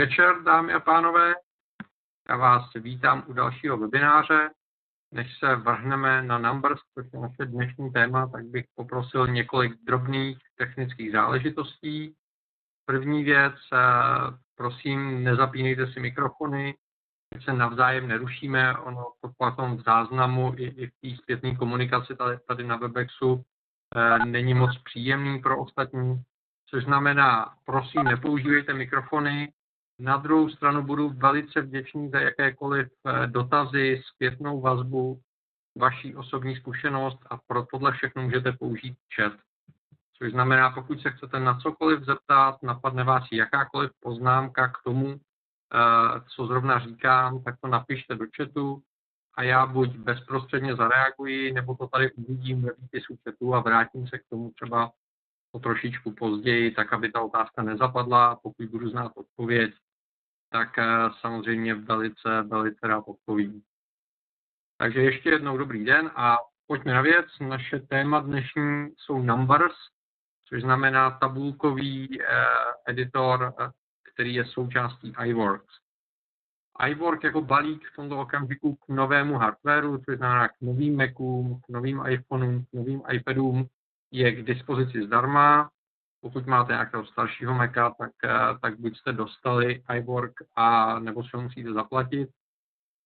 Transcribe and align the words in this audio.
večer, 0.00 0.42
dámy 0.42 0.72
a 0.72 0.80
pánové. 0.80 1.34
Já 2.28 2.36
vás 2.36 2.70
vítám 2.74 3.24
u 3.26 3.32
dalšího 3.32 3.76
webináře. 3.76 4.50
Než 5.14 5.38
se 5.38 5.56
vrhneme 5.56 6.22
na 6.22 6.38
Numbers, 6.38 6.80
což 6.94 7.06
je 7.12 7.20
naše 7.20 7.46
dnešní 7.46 7.92
téma, 7.92 8.28
tak 8.28 8.44
bych 8.44 8.64
poprosil 8.74 9.26
několik 9.26 9.72
drobných 9.86 10.38
technických 10.58 11.12
záležitostí. 11.12 12.14
První 12.84 13.24
věc, 13.24 13.54
eh, 13.72 13.78
prosím, 14.56 15.24
nezapínejte 15.24 15.92
si 15.92 16.00
mikrofony, 16.00 16.74
se 17.40 17.52
navzájem 17.52 18.08
nerušíme, 18.08 18.78
ono 18.78 19.12
to 19.20 19.30
potom 19.38 19.76
v 19.76 19.82
záznamu 19.82 20.54
i, 20.56 20.64
i 20.64 20.86
v 20.86 20.92
té 21.00 21.22
zpětné 21.22 21.56
komunikaci 21.56 22.16
tady, 22.16 22.38
tady 22.48 22.64
na 22.64 22.76
Webexu 22.76 23.44
e, 23.96 24.26
není 24.26 24.54
moc 24.54 24.78
příjemný 24.78 25.38
pro 25.38 25.62
ostatní, 25.62 26.22
což 26.66 26.84
znamená, 26.84 27.54
prosím, 27.64 28.02
nepoužívejte 28.04 28.74
mikrofony, 28.74 29.52
na 30.02 30.16
druhou 30.16 30.48
stranu 30.48 30.82
budu 30.82 31.08
velice 31.08 31.60
vděčný 31.60 32.10
za 32.10 32.20
jakékoliv 32.20 32.88
eh, 33.06 33.26
dotazy, 33.26 34.02
zpětnou 34.14 34.60
vazbu, 34.60 35.20
vaší 35.78 36.16
osobní 36.16 36.56
zkušenost 36.56 37.18
a 37.30 37.36
pro 37.46 37.66
tohle 37.66 37.92
všechno 37.92 38.22
můžete 38.22 38.52
použít 38.52 38.96
chat. 39.14 39.32
Což 40.18 40.32
znamená, 40.32 40.70
pokud 40.70 41.00
se 41.00 41.10
chcete 41.10 41.40
na 41.40 41.58
cokoliv 41.58 42.04
zeptat, 42.04 42.62
napadne 42.62 43.04
vás 43.04 43.24
jakákoliv 43.32 43.90
poznámka 44.00 44.68
k 44.68 44.82
tomu, 44.84 45.14
eh, 45.14 46.20
co 46.36 46.46
zrovna 46.46 46.78
říkám, 46.78 47.42
tak 47.42 47.54
to 47.60 47.68
napište 47.68 48.14
do 48.14 48.26
chatu 48.36 48.82
a 49.34 49.42
já 49.42 49.66
buď 49.66 49.96
bezprostředně 49.96 50.76
zareaguji, 50.76 51.52
nebo 51.52 51.74
to 51.74 51.86
tady 51.86 52.12
uvidím 52.12 52.62
ve 52.62 52.72
výpisu 52.78 53.16
chatu 53.24 53.54
a 53.54 53.60
vrátím 53.60 54.06
se 54.06 54.18
k 54.18 54.28
tomu 54.30 54.50
třeba 54.50 54.90
o 55.52 55.58
trošičku 55.58 56.12
později, 56.12 56.70
tak 56.70 56.92
aby 56.92 57.12
ta 57.12 57.20
otázka 57.20 57.62
nezapadla 57.62 58.36
pokud 58.42 58.66
budu 58.66 58.88
znát 58.88 59.12
odpověď, 59.14 59.74
tak 60.52 60.78
eh, 60.78 60.84
samozřejmě 61.20 61.74
velice, 61.74 62.42
velice 62.42 62.86
rád 62.86 63.04
odpovím. 63.06 63.62
Takže 64.78 65.00
ještě 65.00 65.30
jednou 65.30 65.56
dobrý 65.56 65.84
den 65.84 66.10
a 66.16 66.38
pojďme 66.66 66.94
na 66.94 67.02
věc. 67.02 67.26
Naše 67.40 67.78
téma 67.78 68.20
dnešní 68.20 68.88
jsou 68.96 69.22
numbers, 69.22 69.76
což 70.48 70.62
znamená 70.62 71.10
tabulkový 71.10 72.22
eh, 72.22 72.26
editor, 72.86 73.54
eh, 73.60 73.70
který 74.12 74.34
je 74.34 74.44
součástí 74.44 75.12
iWorks. 75.24 75.74
iWork 76.88 77.24
jako 77.24 77.40
balík 77.40 77.88
v 77.92 77.96
tomto 77.96 78.20
okamžiku 78.20 78.74
k 78.74 78.88
novému 78.88 79.34
hardwareu, 79.34 79.98
což 79.98 80.16
znamená 80.16 80.48
k 80.48 80.60
novým 80.60 80.96
Macům, 80.96 81.60
k 81.66 81.68
novým 81.68 82.02
iPhoneům, 82.08 82.64
k 82.64 82.72
novým 82.72 83.02
iPadům, 83.10 83.66
je 84.10 84.32
k 84.32 84.44
dispozici 84.44 85.06
zdarma. 85.06 85.70
Pokud 86.22 86.46
máte 86.46 86.72
nějakého 86.72 87.06
staršího 87.06 87.54
Maca, 87.54 87.94
tak, 87.98 88.12
eh, 88.24 88.58
tak 88.62 88.80
buď 88.80 88.98
jste 88.98 89.12
dostali 89.12 89.82
iWork, 89.96 90.32
a 90.56 90.98
nebo 90.98 91.22
si 91.22 91.30
ho 91.34 91.42
musíte 91.42 91.72
zaplatit. 91.72 92.28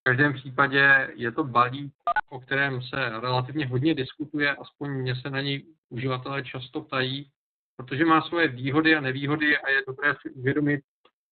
V 0.00 0.04
každém 0.04 0.34
případě 0.34 1.12
je 1.14 1.32
to 1.32 1.44
balík, 1.44 1.94
o 2.28 2.40
kterém 2.40 2.82
se 2.82 3.20
relativně 3.20 3.66
hodně 3.66 3.94
diskutuje, 3.94 4.56
aspoň 4.56 4.90
mě 4.90 5.16
se 5.16 5.30
na 5.30 5.40
něj 5.40 5.66
uživatelé 5.88 6.42
často 6.42 6.80
ptají, 6.80 7.30
protože 7.76 8.04
má 8.04 8.22
svoje 8.22 8.48
výhody 8.48 8.96
a 8.96 9.00
nevýhody 9.00 9.58
a 9.58 9.70
je 9.70 9.82
dobré 9.86 10.14
si 10.22 10.30
uvědomit, 10.30 10.80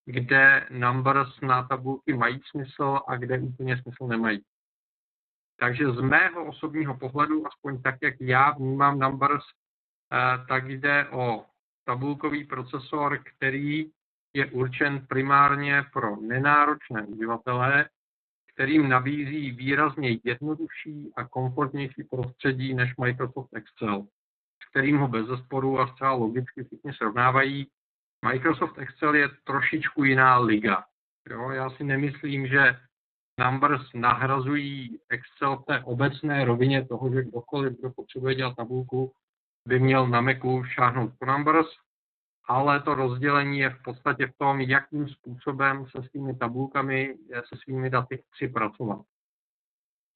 kde 0.05 0.67
numbers 0.71 1.41
na 1.41 1.63
tabulky 1.69 2.13
mají 2.13 2.41
smysl 2.51 3.01
a 3.09 3.17
kde 3.17 3.39
úplně 3.39 3.83
smysl 3.83 4.07
nemají. 4.07 4.43
Takže 5.61 5.91
z 5.93 6.01
mého 6.01 6.45
osobního 6.45 6.99
pohledu, 6.99 7.47
aspoň 7.47 7.83
tak, 7.83 7.95
jak 8.03 8.15
já 8.21 8.51
vnímám 8.51 8.99
numbers, 8.99 9.45
eh, 10.13 10.45
tak 10.49 10.71
jde 10.71 11.09
o 11.09 11.45
tabulkový 11.85 12.45
procesor, 12.45 13.19
který 13.25 13.91
je 14.35 14.47
určen 14.47 15.07
primárně 15.07 15.85
pro 15.93 16.17
nenáročné 16.17 17.03
uživatele, 17.07 17.89
kterým 18.55 18.89
nabízí 18.89 19.51
výrazně 19.51 20.19
jednodušší 20.25 21.13
a 21.17 21.25
komfortnější 21.25 22.05
prostředí 22.05 22.75
než 22.75 22.97
Microsoft 22.97 23.49
Excel, 23.55 24.07
s 24.63 24.71
kterým 24.71 24.99
ho 24.99 25.09
bez 25.09 25.27
zesporu 25.27 25.81
a 25.81 25.87
zcela 25.87 26.13
logicky 26.13 26.65
všichni 26.65 26.93
srovnávají. 26.93 27.67
Microsoft 28.27 28.79
Excel 28.79 29.15
je 29.15 29.29
trošičku 29.45 30.05
jiná 30.05 30.39
liga. 30.39 30.85
Jo, 31.31 31.51
já 31.51 31.71
si 31.71 31.85
nemyslím, 31.85 32.47
že 32.47 32.77
Numbers 33.41 33.93
nahrazují 33.95 34.99
Excel 35.09 35.57
v 35.57 35.65
té 35.65 35.85
obecné 35.85 36.45
rovině 36.45 36.87
toho, 36.87 37.13
že 37.13 37.23
kdokoliv, 37.25 37.79
kdo 37.79 37.91
potřebuje 37.91 38.35
dělat 38.35 38.57
tabulku, 38.57 39.13
by 39.69 39.81
měl 39.81 40.07
na 40.07 40.21
Macu 40.21 40.65
šáhnout 40.65 41.13
po 41.19 41.27
Numbers, 41.27 41.67
ale 42.49 42.83
to 42.83 42.95
rozdělení 42.95 43.59
je 43.59 43.71
v 43.71 43.83
podstatě 43.83 44.27
v 44.27 44.39
tom, 44.39 44.61
jakým 44.61 45.09
způsobem 45.09 45.87
se 45.87 46.09
svými 46.09 46.37
tabulkami, 46.37 47.15
se 47.49 47.57
svými 47.63 47.91
daty 47.91 48.23
chci 48.33 48.49
pracovat. 48.49 49.01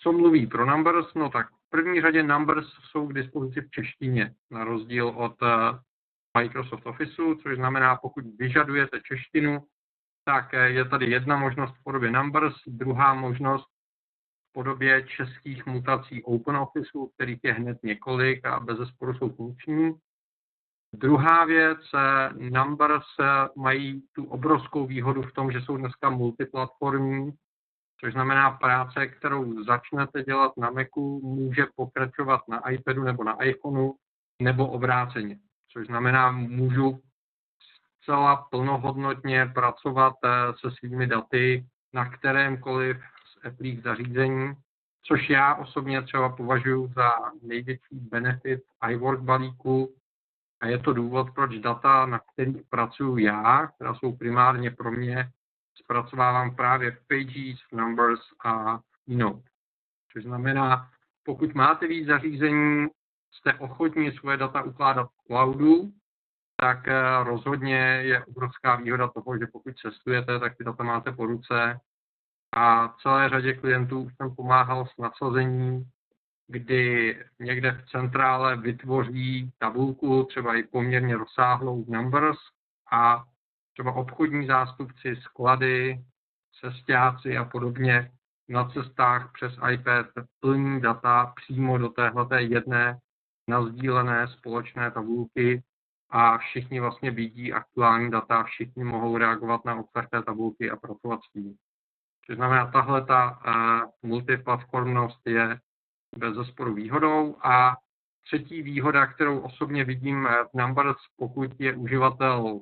Co 0.00 0.12
mluví 0.12 0.46
pro 0.46 0.66
Numbers? 0.66 1.14
No 1.14 1.30
tak 1.30 1.48
v 1.48 1.70
první 1.70 2.00
řadě 2.00 2.22
Numbers 2.22 2.66
jsou 2.90 3.06
k 3.06 3.12
dispozici 3.12 3.60
v 3.60 3.70
češtině, 3.70 4.34
na 4.50 4.64
rozdíl 4.64 5.08
od 5.08 5.42
eh, 5.42 5.78
Microsoft 6.38 6.86
Officeu, 6.86 7.34
což 7.34 7.56
znamená, 7.56 7.96
pokud 7.96 8.24
vyžadujete 8.38 9.00
češtinu, 9.00 9.64
tak 10.24 10.54
eh, 10.54 10.70
je 10.70 10.84
tady 10.84 11.10
jedna 11.10 11.36
možnost 11.36 11.74
v 11.80 11.82
podobě 11.82 12.10
Numbers, 12.10 12.54
druhá 12.66 13.14
možnost 13.14 13.66
podobě 14.52 15.02
českých 15.02 15.66
mutací 15.66 16.24
OpenOfficeu, 16.24 17.06
kterých 17.06 17.40
je 17.42 17.52
hned 17.52 17.78
několik 17.82 18.46
a 18.46 18.60
bez 18.60 18.78
zesporu 18.78 19.14
jsou 19.14 19.30
funkční. 19.30 19.94
Druhá 20.94 21.44
věc, 21.44 21.78
eh, 21.94 22.30
Numbers 22.50 23.06
eh, 23.20 23.24
mají 23.56 24.02
tu 24.12 24.24
obrovskou 24.24 24.86
výhodu 24.86 25.22
v 25.22 25.32
tom, 25.32 25.52
že 25.52 25.60
jsou 25.60 25.76
dneska 25.76 26.10
multiplatformní, 26.10 27.32
což 28.00 28.12
znamená 28.12 28.50
práce, 28.50 29.06
kterou 29.06 29.64
začnete 29.64 30.22
dělat 30.22 30.52
na 30.56 30.70
Macu, 30.70 31.20
může 31.24 31.66
pokračovat 31.76 32.40
na 32.48 32.70
iPadu 32.70 33.04
nebo 33.04 33.24
na 33.24 33.42
iPhoneu 33.42 33.94
nebo 34.42 34.70
obráceně. 34.70 35.38
Což 35.72 35.86
znamená, 35.86 36.30
můžu 36.30 37.00
zcela 38.02 38.36
plnohodnotně 38.36 39.46
pracovat 39.46 40.14
eh, 40.24 40.28
se 40.60 40.76
svými 40.78 41.06
daty 41.06 41.66
na 41.92 42.10
kterémkoliv 42.10 42.96
Apple 43.46 43.76
zařízení, 43.84 44.54
což 45.02 45.30
já 45.30 45.54
osobně 45.54 46.02
třeba 46.02 46.28
považuji 46.28 46.88
za 46.88 47.10
největší 47.42 47.94
benefit 48.00 48.62
iWork 48.90 49.20
balíku, 49.20 49.94
a 50.60 50.66
je 50.66 50.78
to 50.78 50.92
důvod, 50.92 51.30
proč 51.34 51.58
data, 51.58 52.06
na 52.06 52.18
kterých 52.18 52.62
pracuji 52.70 53.24
já, 53.24 53.66
která 53.66 53.94
jsou 53.94 54.16
primárně 54.16 54.70
pro 54.70 54.90
mě, 54.90 55.30
zpracovávám 55.74 56.56
právě 56.56 56.90
v 56.90 57.06
Pages, 57.06 57.58
Numbers 57.72 58.20
a 58.44 58.80
Keynote. 59.04 59.48
Což 60.12 60.22
znamená, 60.22 60.90
pokud 61.22 61.54
máte 61.54 61.86
víc 61.86 62.06
zařízení, 62.06 62.86
jste 63.32 63.54
ochotní 63.54 64.12
svoje 64.12 64.36
data 64.36 64.62
ukládat 64.62 65.10
v 65.10 65.26
cloudu, 65.26 65.92
tak 66.60 66.88
eh, 66.88 67.24
rozhodně 67.24 67.78
je 68.02 68.24
obrovská 68.24 68.76
výhoda 68.76 69.08
toho, 69.08 69.38
že 69.38 69.46
pokud 69.46 69.76
cestujete, 69.76 70.38
tak 70.38 70.56
ty 70.56 70.64
data 70.64 70.84
máte 70.84 71.12
po 71.12 71.26
ruce. 71.26 71.80
A 72.60 72.94
celé 73.02 73.28
řadě 73.28 73.54
klientů 73.54 74.00
už 74.00 74.12
jsem 74.16 74.34
pomáhal 74.34 74.86
s 74.86 74.96
nasazením, 74.98 75.84
kdy 76.46 77.18
někde 77.38 77.72
v 77.72 77.90
centrále 77.90 78.56
vytvoří 78.56 79.52
tabulku, 79.58 80.24
třeba 80.24 80.54
i 80.54 80.62
poměrně 80.62 81.16
rozsáhlou 81.16 81.84
numbers 81.88 82.38
a 82.92 83.24
třeba 83.72 83.92
obchodní 83.92 84.46
zástupci, 84.46 85.16
sklady, 85.16 86.04
cestáci 86.60 87.36
a 87.36 87.44
podobně 87.44 88.10
na 88.48 88.68
cestách 88.68 89.32
přes 89.32 89.52
iPad 89.72 90.06
plní 90.40 90.80
data 90.80 91.32
přímo 91.36 91.78
do 91.78 91.88
téhle 91.88 92.42
jedné 92.42 92.98
nazdílené 93.48 94.28
společné 94.28 94.90
tabulky 94.90 95.62
a 96.10 96.38
všichni 96.38 96.80
vlastně 96.80 97.10
vidí 97.10 97.52
aktuální 97.52 98.10
data, 98.10 98.42
všichni 98.42 98.84
mohou 98.84 99.16
reagovat 99.16 99.64
na 99.64 99.76
obsah 99.76 100.08
té 100.08 100.22
tabulky 100.22 100.70
a 100.70 100.76
pracovat 100.76 101.20
s 101.22 101.32
tím. 101.32 101.56
To 102.28 102.34
znamená, 102.34 102.70
tahle 102.70 103.04
ta 103.06 103.40
uh, 103.46 103.90
multiplatformnost 104.10 105.20
je 105.26 105.60
bez 106.16 106.34
zesporu 106.34 106.74
výhodou 106.74 107.36
a 107.42 107.76
třetí 108.24 108.62
výhoda, 108.62 109.06
kterou 109.06 109.40
osobně 109.40 109.84
vidím 109.84 110.28
v 110.52 110.58
Numbers, 110.58 110.98
pokud 111.16 111.50
je 111.58 111.76
uživatel 111.76 112.60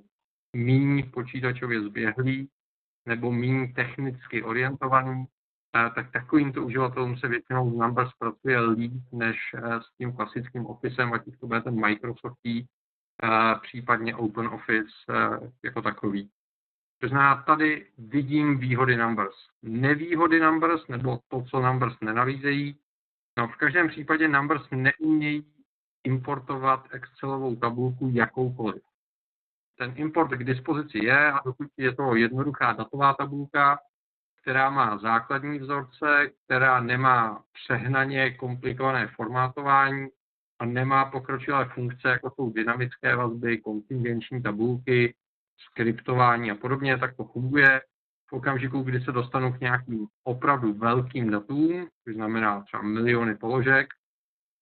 méně 0.56 1.02
počítačově 1.02 1.82
zběhlý 1.82 2.50
nebo 3.06 3.32
méně 3.32 3.72
technicky 3.72 4.42
orientovaný, 4.42 5.24
eh, 5.76 5.90
tak 5.94 6.12
takovýmto 6.12 6.64
uživatelům 6.64 7.16
se 7.16 7.28
většinou 7.28 7.70
v 7.70 7.78
Numbers 7.78 8.10
pracuje 8.18 8.60
líp 8.60 9.02
než 9.12 9.36
eh, 9.54 9.80
s 9.80 9.96
tím 9.98 10.12
klasickým 10.12 10.66
Officem, 10.66 11.12
ať 11.12 11.26
už 11.26 11.38
to 11.38 11.46
bude 11.46 11.60
ten 11.60 11.80
Microsoftí, 11.80 12.66
případně 13.62 14.16
Open 14.16 14.46
Office 14.46 14.92
eh, 15.10 15.52
jako 15.64 15.82
takový. 15.82 16.30
To 17.00 17.08
znamená, 17.08 17.42
tady 17.42 17.86
vidím 17.98 18.58
výhody 18.58 18.96
Numbers. 18.96 19.36
Nevýhody 19.62 20.40
Numbers, 20.40 20.88
nebo 20.88 21.18
to, 21.28 21.42
co 21.42 21.60
Numbers 21.60 21.96
nenavízejí, 22.00 22.78
no 23.38 23.48
v 23.48 23.56
každém 23.56 23.88
případě 23.88 24.28
Numbers 24.28 24.62
neumějí 24.70 25.52
importovat 26.04 26.88
Excelovou 26.90 27.56
tabulku 27.56 28.10
jakoukoliv. 28.12 28.82
ten 29.78 29.92
import 29.96 30.30
k 30.30 30.44
dispozici 30.44 30.98
je 31.04 31.32
a 31.32 31.40
dokud 31.44 31.66
je 31.76 31.94
to 31.94 32.14
jednoduchá 32.14 32.72
datová 32.72 33.14
tabulka, 33.14 33.78
která 34.42 34.70
má 34.70 34.98
základní 34.98 35.58
vzorce, 35.58 36.30
která 36.44 36.80
nemá 36.80 37.44
přehnaně 37.52 38.30
komplikované 38.30 39.06
formátování 39.06 40.08
a 40.58 40.64
nemá 40.64 41.04
pokročilé 41.04 41.64
funkce, 41.64 42.08
jako 42.08 42.30
jsou 42.30 42.52
dynamické 42.52 43.16
vazby, 43.16 43.58
kontingenční 43.58 44.42
tabulky, 44.42 45.14
skriptování 45.58 46.50
a 46.50 46.54
podobně, 46.54 46.98
tak 46.98 47.16
to 47.16 47.24
funguje. 47.24 47.80
V 48.28 48.32
okamžiku, 48.32 48.82
kdy 48.82 49.00
se 49.00 49.12
dostanu 49.12 49.52
k 49.52 49.60
nějakým 49.60 50.06
opravdu 50.24 50.74
velkým 50.74 51.30
datům, 51.30 51.88
což 52.04 52.14
znamená 52.14 52.62
třeba 52.62 52.82
miliony 52.82 53.34
položek, 53.34 53.86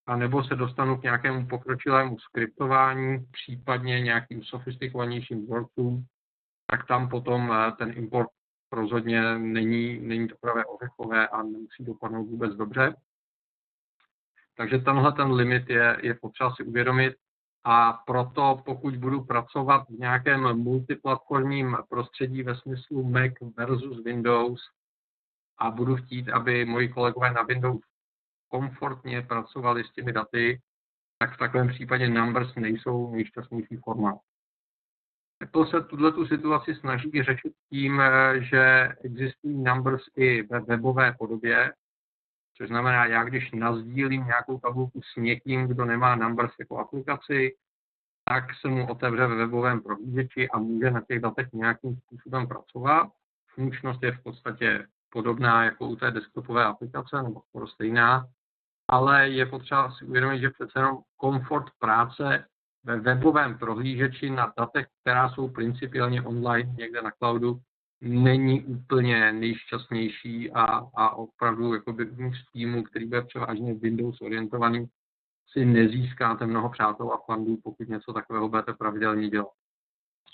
a 0.06 0.16
nebo 0.16 0.44
se 0.44 0.54
dostanu 0.54 0.96
k 0.96 1.02
nějakému 1.02 1.46
pokročilému 1.46 2.18
skriptování, 2.18 3.26
případně 3.32 4.00
nějakým 4.00 4.42
sofistikovanějším 4.42 5.44
vzorcům, 5.44 6.04
tak 6.66 6.86
tam 6.86 7.08
potom 7.08 7.52
eh, 7.52 7.72
ten 7.72 7.92
import 7.96 8.28
rozhodně 8.72 9.38
není, 9.38 10.00
není 10.00 10.28
to 10.28 10.36
pravé 10.40 10.64
ořechové 10.64 11.28
a 11.28 11.42
nemusí 11.42 11.84
dopadnout 11.84 12.24
vůbec 12.24 12.54
dobře. 12.54 12.94
Takže 14.56 14.78
tenhle 14.78 15.12
ten 15.12 15.32
limit 15.32 15.70
je, 15.70 15.96
je 16.02 16.14
potřeba 16.14 16.54
si 16.54 16.62
uvědomit 16.62 17.14
a 17.64 17.92
proto 17.92 18.62
pokud 18.64 18.96
budu 18.96 19.24
pracovat 19.24 19.88
v 19.88 19.98
nějakém 19.98 20.56
multiplatformním 20.56 21.76
prostředí 21.88 22.42
ve 22.42 22.56
smyslu 22.56 23.04
Mac 23.04 23.32
versus 23.56 24.04
Windows 24.04 24.60
a 25.58 25.70
budu 25.70 25.96
chtít, 25.96 26.28
aby 26.28 26.64
moji 26.64 26.88
kolegové 26.88 27.32
na 27.32 27.42
Windows 27.42 27.80
komfortně 28.48 29.22
pracovali 29.22 29.84
s 29.84 29.92
těmi 29.92 30.12
daty, 30.12 30.60
tak 31.18 31.34
v 31.34 31.38
takovém 31.38 31.68
případě 31.68 32.08
numbers 32.08 32.54
nejsou 32.54 33.10
nejšťastnější 33.10 33.76
formát. 33.76 34.18
Apple 35.42 35.66
se 35.66 35.80
tuto 35.80 36.12
tu 36.12 36.26
situaci 36.26 36.74
snaží 36.74 37.22
řešit 37.22 37.52
tím, 37.70 38.02
že 38.38 38.88
existují 39.04 39.64
numbers 39.64 40.02
i 40.16 40.42
ve 40.42 40.60
webové 40.60 41.14
podobě, 41.18 41.72
což 42.56 42.68
znamená, 42.68 43.06
já 43.06 43.24
když 43.24 43.52
nazdílím 43.52 44.24
nějakou 44.26 44.58
tabulku 44.58 45.00
s 45.02 45.16
někým, 45.16 45.66
kdo 45.66 45.84
nemá 45.84 46.16
numbers 46.16 46.52
jako 46.58 46.78
aplikaci, 46.78 47.56
tak 48.24 48.44
se 48.60 48.68
mu 48.68 48.90
otevře 48.90 49.26
ve 49.26 49.34
webovém 49.34 49.80
prohlížeči 49.80 50.48
a 50.50 50.58
může 50.58 50.90
na 50.90 51.00
těch 51.00 51.20
datech 51.20 51.52
nějakým 51.52 51.96
způsobem 51.96 52.48
pracovat. 52.48 53.08
Funkčnost 53.54 54.02
je 54.02 54.12
v 54.12 54.22
podstatě 54.22 54.86
podobná 55.10 55.64
jako 55.64 55.88
u 55.88 55.96
té 55.96 56.10
desktopové 56.10 56.64
aplikace, 56.64 57.22
nebo 57.22 57.42
skoro 57.48 57.66
stejná, 57.66 58.26
ale 58.88 59.28
je 59.28 59.46
potřeba 59.46 59.92
si 59.92 60.04
uvědomit, 60.04 60.40
že 60.40 60.50
přece 60.50 60.78
jenom 60.78 60.98
komfort 61.16 61.66
práce 61.78 62.46
ve 62.84 63.00
webovém 63.00 63.58
prohlížeči 63.58 64.30
na 64.30 64.52
datech, 64.58 64.86
která 65.00 65.28
jsou 65.28 65.48
principiálně 65.48 66.22
online 66.22 66.72
někde 66.76 67.02
na 67.02 67.10
cloudu, 67.10 67.60
není 68.00 68.64
úplně 68.64 69.32
nejšťastnější 69.32 70.50
a, 70.50 70.64
a 70.94 71.10
opravdu 71.10 71.74
jakoby 71.74 72.04
z 72.06 72.52
týmu, 72.52 72.82
který 72.82 73.06
bude 73.06 73.22
převážně 73.22 73.74
Windows 73.74 74.20
orientovaný, 74.20 74.86
si 75.52 75.64
nezískáte 75.64 76.46
mnoho 76.46 76.70
přátel 76.70 77.12
a 77.12 77.20
fandů, 77.26 77.58
pokud 77.62 77.88
něco 77.88 78.12
takového 78.12 78.48
budete 78.48 78.72
pravidelně 78.72 79.28
dělat. 79.28 79.48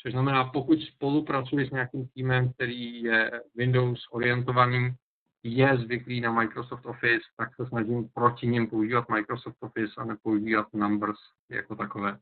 Což 0.03 0.13
znamená, 0.13 0.45
pokud 0.45 0.83
spolupracuji 0.83 1.67
s 1.67 1.71
nějakým 1.71 2.09
týmem, 2.09 2.53
který 2.53 3.03
je 3.03 3.31
Windows 3.55 4.01
orientovaný, 4.11 4.95
je 5.43 5.79
zvyklý 5.79 6.21
na 6.21 6.33
Microsoft 6.33 6.87
Office, 6.87 7.25
tak 7.37 7.57
se 7.57 7.67
snažím 7.67 8.09
proti 8.15 8.47
ním 8.47 8.67
používat 8.67 9.09
Microsoft 9.09 9.57
Office 9.61 9.93
a 9.97 10.05
nepoužívat 10.05 10.67
Numbers 10.75 11.19
jako 11.51 11.77
takové. 11.77 12.19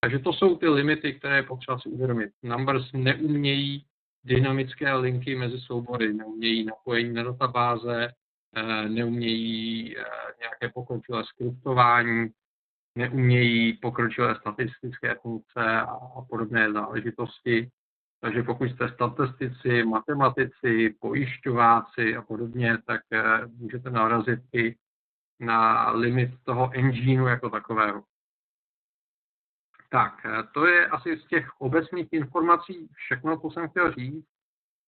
Takže 0.00 0.18
to 0.18 0.32
jsou 0.32 0.56
ty 0.56 0.68
limity, 0.68 1.12
které 1.14 1.36
je 1.36 1.42
potřeba 1.42 1.78
si 1.78 1.88
uvědomit. 1.88 2.30
Numbers 2.42 2.92
neumějí 2.92 3.86
dynamické 4.26 4.94
linky 4.94 5.34
mezi 5.34 5.60
soubory, 5.60 6.14
neumějí 6.14 6.64
napojení 6.64 7.14
na 7.14 7.22
databáze, 7.22 8.08
eh, 8.56 8.88
neumějí 8.88 9.98
eh, 9.98 10.02
nějaké 10.40 10.68
pokročilé 10.74 11.24
skriptování, 11.24 12.28
neumějí 12.98 13.72
pokročilé 13.72 14.36
statistické 14.36 15.14
funkce 15.22 15.80
a 15.80 16.22
podobné 16.28 16.72
záležitosti. 16.72 17.70
Takže 18.20 18.42
pokud 18.42 18.64
jste 18.64 18.88
statistici, 18.88 19.84
matematici, 19.84 20.94
pojišťováci 21.00 22.16
a 22.16 22.22
podobně, 22.22 22.78
tak 22.86 23.00
eh, 23.12 23.22
můžete 23.46 23.90
narazit 23.90 24.40
i 24.54 24.74
na 25.40 25.90
limit 25.90 26.30
toho 26.44 26.70
engineu 26.74 27.26
jako 27.26 27.50
takového. 27.50 28.02
Tak, 29.88 30.26
eh, 30.26 30.42
to 30.54 30.66
je 30.66 30.86
asi 30.86 31.18
z 31.18 31.26
těch 31.26 31.60
obecných 31.60 32.12
informací 32.12 32.88
všechno, 32.92 33.40
co 33.40 33.50
jsem 33.50 33.68
chtěl 33.68 33.92
říct. 33.92 34.26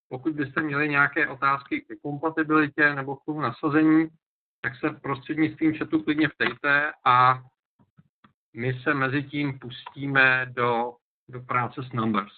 Pokud 0.08 0.32
byste 0.32 0.62
měli 0.62 0.88
nějaké 0.88 1.28
otázky 1.28 1.80
k 1.80 2.00
kompatibilitě 2.02 2.94
nebo 2.94 3.16
k 3.16 3.24
tomu 3.24 3.40
nasazení, 3.40 4.08
tak 4.60 4.76
se 4.76 4.90
prostřednictvím 4.90 5.78
chatu 5.78 6.02
klidně 6.02 6.28
vtejte 6.28 6.92
a 7.04 7.42
my 8.56 8.80
se 8.82 8.94
mezi 8.94 9.22
tím 9.22 9.58
pustíme 9.58 10.46
do, 10.46 10.96
do 11.28 11.40
práce 11.40 11.82
s 11.82 11.92
Numbers. 11.92 12.32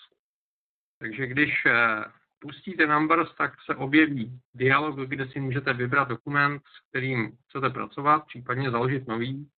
Takže 0.98 1.26
když 1.26 1.66
eh, 1.66 2.04
pustíte 2.38 2.86
Numbers, 2.86 3.34
tak 3.34 3.52
se 3.62 3.74
objeví 3.74 4.40
dialog, 4.54 4.98
kde 4.98 5.28
si 5.28 5.40
můžete 5.40 5.72
vybrat 5.72 6.08
dokument, 6.08 6.62
s 6.66 6.88
kterým 6.88 7.38
chcete 7.48 7.70
pracovat, 7.70 8.26
případně 8.26 8.70
založit 8.70 9.08
nový. 9.08 9.50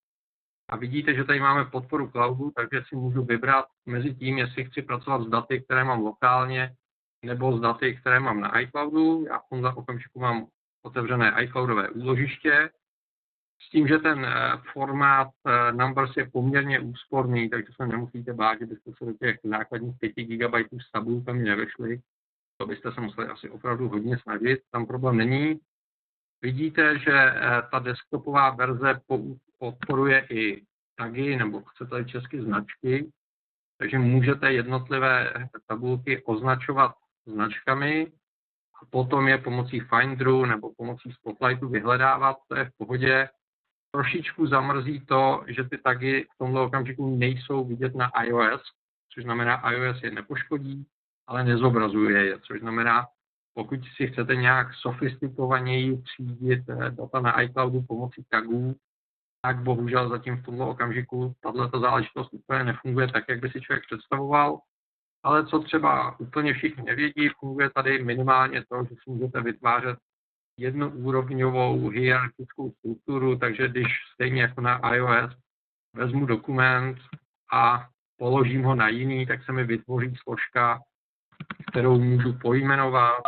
A 0.72 0.76
vidíte, 0.76 1.14
že 1.14 1.24
tady 1.24 1.40
máme 1.40 1.64
podporu 1.64 2.10
cloudu, 2.10 2.52
takže 2.56 2.82
si 2.88 2.96
můžu 2.96 3.24
vybrat 3.24 3.64
mezi 3.86 4.14
tím, 4.14 4.38
jestli 4.38 4.64
chci 4.64 4.82
pracovat 4.82 5.22
s 5.22 5.28
daty, 5.28 5.60
které 5.60 5.84
mám 5.84 6.00
lokálně, 6.00 6.74
nebo 7.24 7.58
s 7.58 7.60
daty, 7.60 7.96
které 7.96 8.20
mám 8.20 8.40
na 8.40 8.60
iCloudu. 8.60 9.24
Já 9.28 9.38
v 9.38 9.48
tomhle 9.50 9.74
okamžiku 9.74 10.20
mám 10.20 10.46
otevřené 10.82 11.44
iCloudové 11.44 11.88
úložiště, 11.90 12.70
s 13.66 13.70
tím, 13.70 13.88
že 13.88 13.98
ten 13.98 14.24
eh, 14.24 14.52
formát 14.72 15.28
eh, 15.46 15.72
Numbers 15.72 16.16
je 16.16 16.30
poměrně 16.30 16.80
úsporný, 16.80 17.50
takže 17.50 17.72
se 17.76 17.86
nemusíte 17.86 18.32
bát, 18.32 18.58
že 18.58 18.66
byste 18.66 18.90
se 18.98 19.04
do 19.04 19.12
těch 19.12 19.38
základních 19.44 19.98
5 19.98 20.12
GB 20.12 20.54
s 20.88 20.90
tabulkami 20.92 21.42
nevešli. 21.42 22.00
To 22.56 22.66
byste 22.66 22.92
se 22.92 23.00
museli 23.00 23.28
asi 23.28 23.50
opravdu 23.50 23.88
hodně 23.88 24.18
snažit, 24.18 24.60
tam 24.70 24.86
problém 24.86 25.16
není. 25.16 25.60
Vidíte, 26.42 26.98
že 26.98 27.12
eh, 27.12 27.62
ta 27.70 27.78
desktopová 27.78 28.50
verze 28.50 29.00
podporuje 29.62 30.26
i 30.30 30.62
tagy, 30.98 31.36
nebo 31.36 31.62
chcete 31.62 32.04
česky 32.04 32.42
značky, 32.42 33.12
takže 33.78 33.98
můžete 33.98 34.52
jednotlivé 34.52 35.32
tabulky 35.66 36.22
označovat 36.24 36.94
značkami 37.26 38.06
a 38.82 38.86
potom 38.90 39.28
je 39.28 39.38
pomocí 39.38 39.80
Finderu 39.80 40.46
nebo 40.46 40.74
pomocí 40.74 41.12
Spotlightu 41.12 41.68
vyhledávat, 41.68 42.36
to 42.48 42.58
je 42.58 42.64
v 42.64 42.70
pohodě. 42.76 43.28
Trošičku 43.94 44.46
zamrzí 44.46 45.06
to, 45.06 45.44
že 45.46 45.64
ty 45.64 45.78
tagy 45.78 46.26
v 46.34 46.38
tomto 46.38 46.64
okamžiku 46.64 47.16
nejsou 47.16 47.64
vidět 47.64 47.94
na 47.94 48.10
iOS, 48.24 48.62
což 49.14 49.24
znamená, 49.24 49.70
iOS 49.70 50.02
je 50.02 50.10
nepoškodí, 50.10 50.86
ale 51.26 51.44
nezobrazuje 51.44 52.26
je, 52.26 52.38
což 52.38 52.60
znamená, 52.60 53.06
pokud 53.54 53.80
si 53.96 54.06
chcete 54.06 54.36
nějak 54.36 54.74
sofistikovaněji 54.74 56.02
třídit 56.02 56.62
eh, 56.68 56.90
data 56.90 57.20
na 57.20 57.42
iCloudu 57.42 57.82
pomocí 57.82 58.24
tagů, 58.30 58.76
tak 59.42 59.62
bohužel 59.62 60.08
zatím 60.08 60.36
v 60.36 60.44
tomto 60.44 60.68
okamžiku 60.68 61.34
tato 61.40 61.80
záležitost 61.80 62.28
úplně 62.32 62.64
nefunguje 62.64 63.12
tak, 63.12 63.24
jak 63.28 63.40
by 63.40 63.50
si 63.50 63.60
člověk 63.60 63.84
představoval. 63.86 64.60
Ale 65.24 65.46
co 65.46 65.58
třeba 65.58 66.20
úplně 66.20 66.54
všichni 66.54 66.82
nevědí, 66.82 67.28
funguje 67.40 67.70
tady 67.70 68.04
minimálně 68.04 68.64
to, 68.68 68.84
že 68.84 68.94
si 68.94 69.10
můžete 69.10 69.40
vytvářet 69.40 69.98
jednoúrovňovou 70.58 71.88
hierarchickou 71.88 72.72
strukturu, 72.72 73.38
takže 73.38 73.68
když 73.68 73.86
stejně 74.14 74.42
jako 74.42 74.60
na 74.60 74.94
iOS 74.94 75.36
vezmu 75.94 76.26
dokument 76.26 76.98
a 77.52 77.88
položím 78.16 78.62
ho 78.62 78.74
na 78.74 78.88
jiný, 78.88 79.26
tak 79.26 79.44
se 79.44 79.52
mi 79.52 79.64
vytvoří 79.64 80.16
složka, 80.22 80.80
kterou 81.70 82.00
můžu 82.00 82.38
pojmenovat 82.38 83.22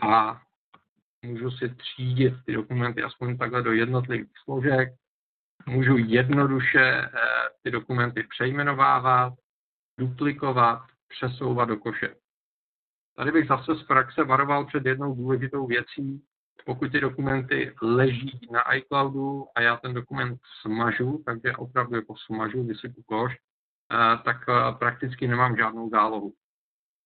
a 0.00 0.40
můžu 1.22 1.50
si 1.50 1.68
třídit 1.68 2.34
ty 2.46 2.52
dokumenty 2.52 3.02
aspoň 3.02 3.38
takhle 3.38 3.62
do 3.62 3.72
jednotlivých 3.72 4.30
složek. 4.44 4.88
Můžu 5.66 5.96
jednoduše 5.96 6.80
eh, 6.80 7.08
ty 7.62 7.70
dokumenty 7.70 8.22
přejmenovávat, 8.22 9.32
duplikovat, 9.98 10.82
přesouvat 11.08 11.68
do 11.68 11.76
koše. 11.76 12.14
Tady 13.16 13.32
bych 13.32 13.48
zase 13.48 13.74
z 13.74 13.82
praxe 13.82 14.24
varoval 14.24 14.66
před 14.66 14.86
jednou 14.86 15.14
důležitou 15.14 15.66
věcí. 15.66 16.24
Pokud 16.66 16.92
ty 16.92 17.00
dokumenty 17.00 17.74
leží 17.82 18.48
na 18.52 18.74
iCloudu 18.74 19.46
a 19.54 19.60
já 19.60 19.76
ten 19.76 19.94
dokument 19.94 20.40
smažu, 20.60 21.22
takže 21.26 21.56
opravdu 21.56 21.96
jako 21.96 22.14
smažu, 22.16 22.66
vysypu 22.66 23.02
koš, 23.02 23.32
eh, 23.32 24.18
tak 24.24 24.36
eh, 24.48 24.74
prakticky 24.78 25.28
nemám 25.28 25.56
žádnou 25.56 25.90
zálohu. 25.90 26.34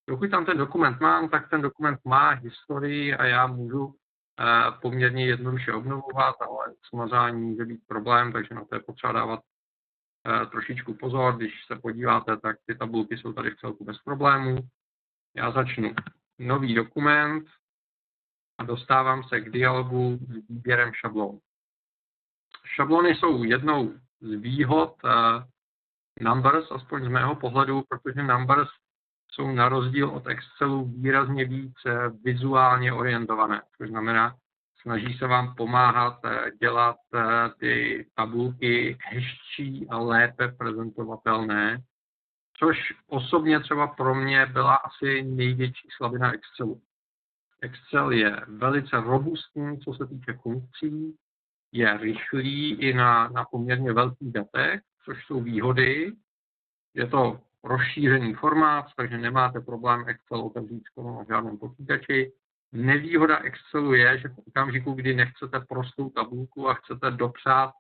Pokud 0.07 0.31
tam 0.31 0.47
ten 0.47 0.59
dokument 0.59 1.01
mám, 1.01 1.29
tak 1.29 1.51
ten 1.51 1.63
dokument 1.63 2.01
má 2.05 2.31
historii 2.31 3.15
a 3.15 3.25
já 3.25 3.47
můžu 3.47 3.95
poměrně 4.83 5.27
jednoduše 5.27 5.73
obnovovat, 5.73 6.35
ale 6.41 6.75
smazání 6.89 7.41
může 7.41 7.65
být 7.65 7.81
problém, 7.87 8.33
takže 8.33 8.55
na 8.55 8.65
to 8.65 8.75
je 8.75 8.81
potřeba 8.81 9.13
dávat 9.13 9.41
eh, 10.27 10.47
trošičku 10.47 10.95
pozor, 10.95 11.37
když 11.37 11.53
se 11.67 11.77
podíváte, 11.77 12.37
tak 12.37 12.57
ty 12.67 12.75
tabulky 12.75 13.19
jsou 13.19 13.33
tady 13.33 13.51
v 13.51 13.57
celku 13.57 13.85
bez 13.85 13.99
problémů. 13.99 14.59
Já 15.37 15.51
začnu 15.51 15.95
nový 16.39 16.75
dokument 16.75 17.47
a 18.59 18.65
dostávám 18.65 19.23
se 19.23 19.41
k 19.41 19.51
dialogu 19.51 20.19
s 20.21 20.49
výběrem 20.49 20.93
šablon. 20.95 21.39
Šablony 22.65 23.15
jsou 23.15 23.45
jednou 23.45 23.95
z 24.21 24.35
výhod 24.35 24.97
uh, 25.05 25.11
Numbers, 26.21 26.71
aspoň 26.71 27.05
z 27.05 27.09
mého 27.09 27.37
pohledu, 27.37 27.83
protože 27.89 28.23
Numbers 28.23 28.69
jsou 29.29 29.53
na 29.53 29.69
rozdíl 29.69 30.09
od 30.09 30.27
Excelu 30.27 30.85
výrazně 30.85 31.45
víc 31.45 31.75
eh, 31.87 32.09
vizuálně 32.25 32.93
orientované, 32.93 33.63
což 33.77 33.89
znamená, 33.89 34.37
snaží 34.83 35.19
se 35.19 35.27
vám 35.27 35.55
pomáhat 35.55 36.21
eh, 36.25 36.51
dělat 36.61 36.97
ty 37.59 38.07
tabulky 38.15 38.99
hezčí 39.01 39.87
a 39.89 39.99
lépe 39.99 40.49
prezentovatelné, 40.49 41.83
což 42.59 42.79
osobně 43.07 43.61
třeba 43.61 43.87
pro 43.87 44.15
mě 44.15 44.47
byla 44.47 44.75
asi 44.75 45.23
největší 45.23 45.89
slabina 45.97 46.33
Excelu. 46.33 46.81
Excel 47.63 48.11
je 48.11 48.41
velice 48.49 49.01
robustní, 49.01 49.81
co 49.81 49.95
se 49.95 50.07
týče 50.07 50.33
funkcí, 50.43 51.17
je 51.73 51.99
rychlý 51.99 52.75
i 52.75 52.95
na, 52.95 53.29
na 53.29 53.45
poměrně 53.45 53.93
velkých 53.93 54.33
datech, 54.33 54.81
což 55.05 55.27
jsou 55.27 55.41
výhody. 55.41 56.13
Je 56.95 57.07
to 57.07 57.41
rozšířený 57.67 58.35
formát, 58.35 58.87
takže 58.97 59.19
nemáte 59.19 59.61
problém 59.61 60.05
Excel 60.09 60.41
otevřít 60.41 60.83
skoro 60.85 61.17
na 61.19 61.25
žádném 61.29 61.59
počítači. 61.59 62.33
Nevýhoda 62.73 63.39
Excelu 63.39 63.95
je, 63.95 64.19
že 64.19 64.29
v 64.29 64.39
okamžiku, 64.49 64.93
kdy 64.93 65.15
nechcete 65.15 65.61
prostou 65.61 66.11
tabulku 66.11 66.69
a 66.69 66.75
chcete 66.75 67.11
dopřát 67.11 67.71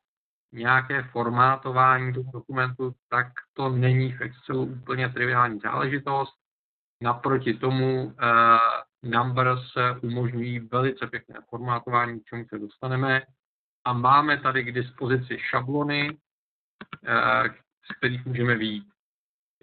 nějaké 0.52 1.02
formátování 1.02 2.12
toho 2.12 2.30
dokumentu, 2.32 2.94
tak 3.08 3.26
to 3.52 3.68
není 3.68 4.12
v 4.12 4.20
Excelu 4.20 4.62
úplně 4.62 5.08
triviální 5.08 5.60
záležitost. 5.60 6.34
Naproti 7.02 7.54
tomu 7.54 8.14
eh, 8.22 9.08
Numbers 9.08 9.76
umožňují 10.02 10.58
velice 10.58 11.06
pěkné 11.06 11.40
formátování, 11.50 12.20
k 12.20 12.24
čemu 12.24 12.44
se 12.48 12.58
dostaneme. 12.58 13.22
A 13.84 13.92
máme 13.92 14.40
tady 14.40 14.64
k 14.64 14.72
dispozici 14.72 15.38
šablony, 15.50 16.18
eh, 17.06 17.48
z 17.84 17.96
kterých 17.98 18.26
můžeme 18.26 18.56
výjít. 18.56 18.95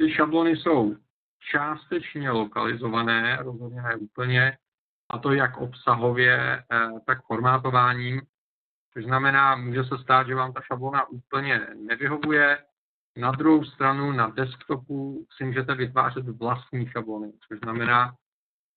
Ty 0.04 0.12
šablony 0.12 0.58
jsou 0.58 0.96
částečně 1.52 2.32
lokalizované, 2.32 3.38
rozhodně 3.42 3.82
ne 3.82 3.96
úplně, 3.96 4.58
a 5.10 5.18
to 5.18 5.34
jak 5.34 5.58
obsahově, 5.58 6.64
eh, 6.72 6.90
tak 7.08 7.26
formátováním. 7.28 8.22
Což 8.94 9.04
znamená, 9.04 9.56
může 9.56 9.84
se 9.84 9.98
stát, 9.98 10.28
že 10.28 10.36
vám 10.36 10.54
ta 10.54 10.62
šablona 10.62 11.10
úplně 11.10 11.68
nevyhovuje. 11.76 12.58
Na 13.18 13.32
druhou 13.32 13.66
stranu 13.66 14.12
na 14.12 14.28
desktopu 14.28 15.26
si 15.38 15.44
můžete 15.44 15.76
vytvářet 15.76 16.28
vlastní 16.28 16.88
šablony, 16.88 17.32
což 17.48 17.60
znamená, 17.60 18.16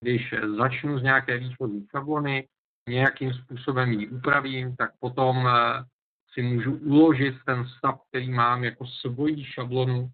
když 0.01 0.35
začnu 0.57 0.99
z 0.99 1.03
nějaké 1.03 1.39
výchozí 1.39 1.87
šablony, 1.91 2.49
nějakým 2.89 3.33
způsobem 3.35 3.93
ji 3.93 4.09
upravím, 4.09 4.77
tak 4.77 4.91
potom 5.01 5.49
eh, 5.49 5.85
si 6.33 6.43
můžu 6.43 6.77
uložit 6.77 7.35
ten 7.47 7.67
stav, 7.79 8.01
který 8.09 8.31
mám 8.31 8.65
jako 8.65 8.87
svoji 8.87 9.45
šablonu, 9.45 10.11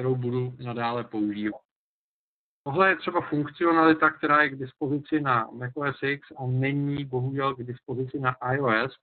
kterou 0.00 0.16
budu 0.16 0.56
nadále 0.64 1.04
používat. 1.04 1.60
Tohle 2.64 2.88
je 2.88 2.96
třeba 2.96 3.20
funkcionalita, 3.20 4.10
která 4.10 4.42
je 4.42 4.48
k 4.48 4.58
dispozici 4.58 5.20
na 5.20 5.48
macOS 5.52 6.02
X 6.02 6.30
a 6.38 6.46
není 6.46 7.04
bohužel 7.04 7.54
k 7.54 7.62
dispozici 7.62 8.20
na 8.20 8.36
iOS, 8.52 8.96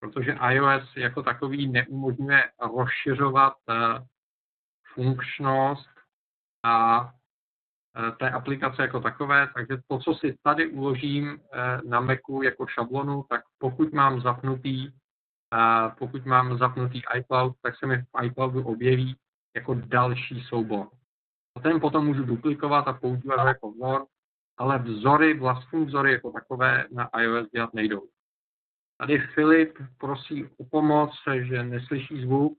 protože 0.00 0.38
iOS 0.50 0.96
jako 0.96 1.22
takový 1.22 1.68
neumožňuje 1.68 2.50
rozšiřovat 2.76 3.54
eh, 3.70 3.74
funkčnost 4.94 5.90
a 6.64 7.08
eh, 7.96 8.12
té 8.12 8.30
aplikace 8.30 8.82
jako 8.82 9.00
takové, 9.00 9.48
takže 9.54 9.76
to, 9.86 9.98
co 9.98 10.14
si 10.14 10.38
tady 10.42 10.68
uložím 10.68 11.40
eh, 11.52 11.80
na 11.88 12.00
Macu 12.00 12.42
jako 12.42 12.66
šablonu, 12.66 13.24
tak 13.28 13.42
pokud 13.58 13.92
mám 13.92 14.20
zapnutý, 14.20 14.92
pokud 15.98 16.26
mám 16.26 16.58
zapnutý 16.58 17.02
iCloud, 17.16 17.56
tak 17.62 17.78
se 17.78 17.86
mi 17.86 18.02
v 18.02 18.24
iCloudu 18.24 18.64
objeví 18.64 19.16
jako 19.56 19.74
další 19.74 20.40
soubor. 20.40 20.88
A 21.56 21.60
ten 21.60 21.80
potom 21.80 22.06
můžu 22.06 22.24
duplikovat 22.24 22.88
a 22.88 22.92
používat 22.92 23.46
jako 23.46 23.70
vzor, 23.70 24.06
ale 24.58 24.78
vzory, 24.78 25.38
vlastní 25.38 25.84
vzory 25.84 26.12
jako 26.12 26.32
takové 26.32 26.86
na 26.92 27.10
iOS 27.20 27.50
dělat 27.50 27.74
nejdou. 27.74 28.02
Tady 29.00 29.18
Filip 29.18 29.78
prosí 29.98 30.44
o 30.44 30.64
pomoc, 30.70 31.10
že 31.40 31.62
neslyší 31.62 32.22
zvuk. 32.22 32.58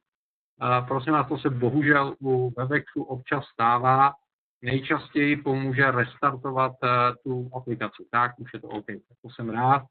Prosím 0.87 1.13
vás, 1.13 1.27
to 1.27 1.37
se 1.37 1.49
bohužel 1.49 2.15
u 2.21 2.53
Webexu 2.57 3.03
občas 3.03 3.45
stává. 3.45 4.13
Nejčastěji 4.61 5.37
pomůže 5.37 5.91
restartovat 5.91 6.71
eh, 6.83 6.87
tu 7.23 7.49
aplikaci. 7.53 8.05
Tak, 8.11 8.39
už 8.39 8.53
je 8.53 8.59
to 8.61 8.67
OK. 8.67 8.85
Tak 8.85 9.17
to 9.21 9.29
jsem 9.29 9.49
rád. 9.49 9.81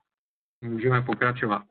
Můžeme 0.60 1.02
pokračovat. 1.02 1.62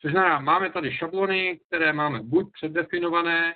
Což 0.00 0.12
znamená, 0.12 0.40
máme 0.40 0.72
tady 0.72 0.92
šablony, 0.92 1.60
které 1.66 1.92
máme 1.92 2.22
buď 2.22 2.52
předdefinované, 2.52 3.54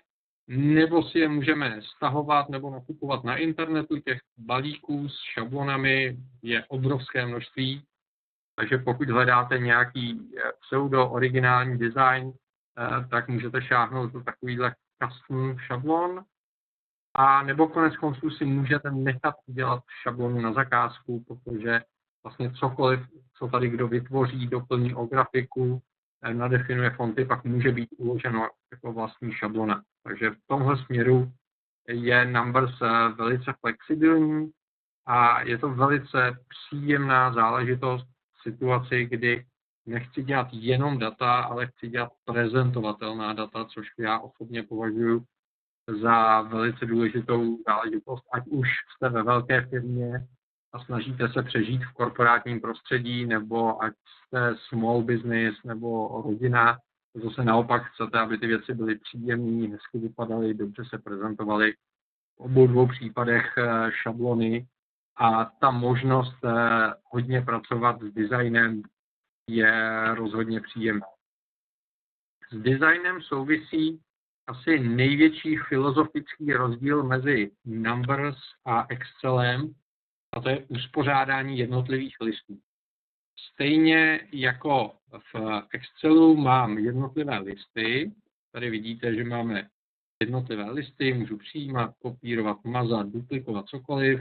nebo 0.56 1.02
si 1.02 1.18
je 1.18 1.28
můžeme 1.28 1.80
stahovat 1.96 2.48
nebo 2.48 2.70
nakupovat 2.70 3.24
na 3.24 3.36
internetu. 3.36 4.00
Těch 4.00 4.18
balíků 4.38 5.08
s 5.08 5.14
šablonami 5.34 6.16
je 6.42 6.64
obrovské 6.68 7.26
množství. 7.26 7.84
Takže 8.56 8.78
pokud 8.78 9.08
hledáte 9.08 9.58
nějaký 9.58 10.30
eh, 10.36 10.52
pseudo-originální 10.60 11.78
design, 11.78 12.32
eh, 12.32 13.08
tak 13.08 13.28
můžete 13.28 13.62
šáhnout 13.62 14.12
do 14.12 14.22
takovýhle 14.22 14.74
custom 15.02 15.58
šablon. 15.58 16.24
A 17.14 17.42
nebo 17.42 17.68
konec 17.68 17.96
konců 17.96 18.30
si 18.30 18.44
můžete 18.44 18.90
nechat 18.90 19.34
udělat 19.46 19.82
šablonu 20.02 20.40
na 20.40 20.52
zakázku, 20.52 21.24
protože 21.24 21.80
vlastně 22.24 22.52
cokoliv, 22.52 23.00
co 23.38 23.48
tady 23.48 23.68
kdo 23.68 23.88
vytvoří, 23.88 24.46
doplní 24.46 24.94
o 24.94 25.06
grafiku, 25.06 25.82
eh, 26.22 26.34
nadefinuje 26.34 26.90
fonty, 26.90 27.24
pak 27.24 27.44
může 27.44 27.72
být 27.72 27.88
uloženo 27.98 28.48
jako 28.72 28.92
vlastní 28.92 29.32
šablona. 29.32 29.82
Takže 30.04 30.30
v 30.30 30.36
tomhle 30.46 30.84
směru 30.84 31.32
je 31.88 32.24
Numbers 32.24 32.80
velice 33.18 33.54
flexibilní 33.60 34.50
a 35.06 35.42
je 35.42 35.58
to 35.58 35.68
velice 35.68 36.38
příjemná 36.48 37.32
záležitost, 37.32 38.06
situaci, 38.42 39.04
kdy 39.04 39.46
nechci 39.86 40.22
dělat 40.22 40.48
jenom 40.52 40.98
data, 40.98 41.40
ale 41.40 41.66
chci 41.66 41.88
dělat 41.88 42.12
prezentovatelná 42.24 43.32
data, 43.32 43.64
což 43.64 43.86
já 43.98 44.18
osobně 44.18 44.62
považuji 44.62 45.24
za 46.02 46.40
velice 46.40 46.86
důležitou 46.86 47.58
záležitost, 47.66 48.24
ať 48.32 48.46
už 48.46 48.68
jste 48.96 49.08
ve 49.08 49.22
velké 49.22 49.66
firmě 49.66 50.26
a 50.72 50.84
snažíte 50.84 51.28
se 51.28 51.42
přežít 51.42 51.82
v 51.84 51.92
korporátním 51.92 52.60
prostředí, 52.60 53.26
nebo 53.26 53.82
ať 53.82 53.92
jste 54.26 54.54
small 54.68 55.02
business 55.02 55.56
nebo 55.64 56.22
rodina, 56.24 56.78
zase 57.14 57.44
naopak 57.44 57.82
chcete, 57.82 58.18
aby 58.18 58.38
ty 58.38 58.46
věci 58.46 58.74
byly 58.74 58.98
příjemné, 58.98 59.68
hezky 59.68 59.98
vypadaly, 59.98 60.54
dobře 60.54 60.84
se 60.84 60.98
prezentovaly. 60.98 61.72
V 62.36 62.40
obou 62.40 62.66
dvou 62.66 62.86
případech 62.86 63.54
eh, 63.58 63.90
šablony 64.02 64.66
a 65.16 65.44
ta 65.44 65.70
možnost 65.70 66.44
eh, 66.44 66.50
hodně 67.04 67.42
pracovat 67.42 68.02
s 68.02 68.12
designem 68.12 68.82
je 69.48 70.04
rozhodně 70.14 70.60
příjemná. 70.60 71.06
S 72.50 72.56
designem 72.56 73.22
souvisí 73.22 74.00
asi 74.46 74.78
největší 74.78 75.56
filozofický 75.56 76.52
rozdíl 76.52 77.02
mezi 77.02 77.50
Numbers 77.64 78.38
a 78.64 78.86
Excelem, 78.88 79.74
a 80.32 80.40
to 80.40 80.48
je 80.48 80.66
uspořádání 80.68 81.58
jednotlivých 81.58 82.16
listů. 82.20 82.58
Stejně 83.52 84.20
jako 84.32 84.94
v 85.32 85.62
Excelu 85.72 86.36
mám 86.36 86.78
jednotlivé 86.78 87.38
listy, 87.38 88.12
tady 88.52 88.70
vidíte, 88.70 89.14
že 89.14 89.24
máme 89.24 89.68
jednotlivé 90.22 90.70
listy, 90.70 91.14
můžu 91.14 91.38
přijímat, 91.38 91.94
kopírovat, 92.02 92.64
mazat, 92.64 93.08
duplikovat 93.08 93.66
cokoliv. 93.66 94.20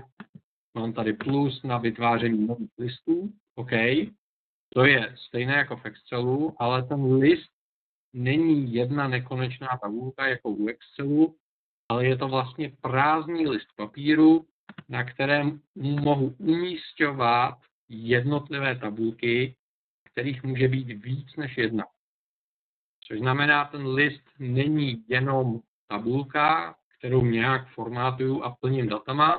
Mám 0.74 0.94
tady 0.94 1.14
plus 1.14 1.64
na 1.64 1.78
vytváření 1.78 2.48
nových 2.48 2.72
listů. 2.78 3.34
OK. 3.56 3.72
To 4.74 4.86
je 4.86 5.16
stejné 5.28 5.54
jako 5.54 5.78
v 5.78 5.86
Excelu, 5.86 6.56
ale 6.60 6.84
ten 6.84 7.14
list 7.14 7.50
není 8.14 8.74
jedna 8.74 9.08
nekonečná 9.08 9.68
tabulka 9.82 10.28
jako 10.28 10.50
u 10.50 10.68
Excelu, 10.68 11.36
ale 11.90 12.06
je 12.06 12.18
to 12.18 12.28
vlastně 12.28 12.72
prázdný 12.82 13.48
list 13.48 13.68
papíru, 13.76 14.46
na 14.90 15.04
kterém 15.04 15.62
mohu 15.76 16.36
umístěvat 16.38 17.58
jednotlivé 17.92 18.76
tabulky, 18.76 19.56
kterých 20.12 20.44
může 20.44 20.68
být 20.68 20.88
víc 20.88 21.36
než 21.36 21.58
jedna. 21.58 21.86
Což 23.08 23.20
znamená, 23.20 23.66
ten 23.66 23.88
list 23.88 24.24
není 24.40 25.06
jenom 25.08 25.60
tabulka, 25.88 26.76
kterou 27.00 27.26
nějak 27.26 27.68
formátuju 27.68 28.44
a 28.44 28.56
plním 28.56 28.90
datama, 28.90 29.36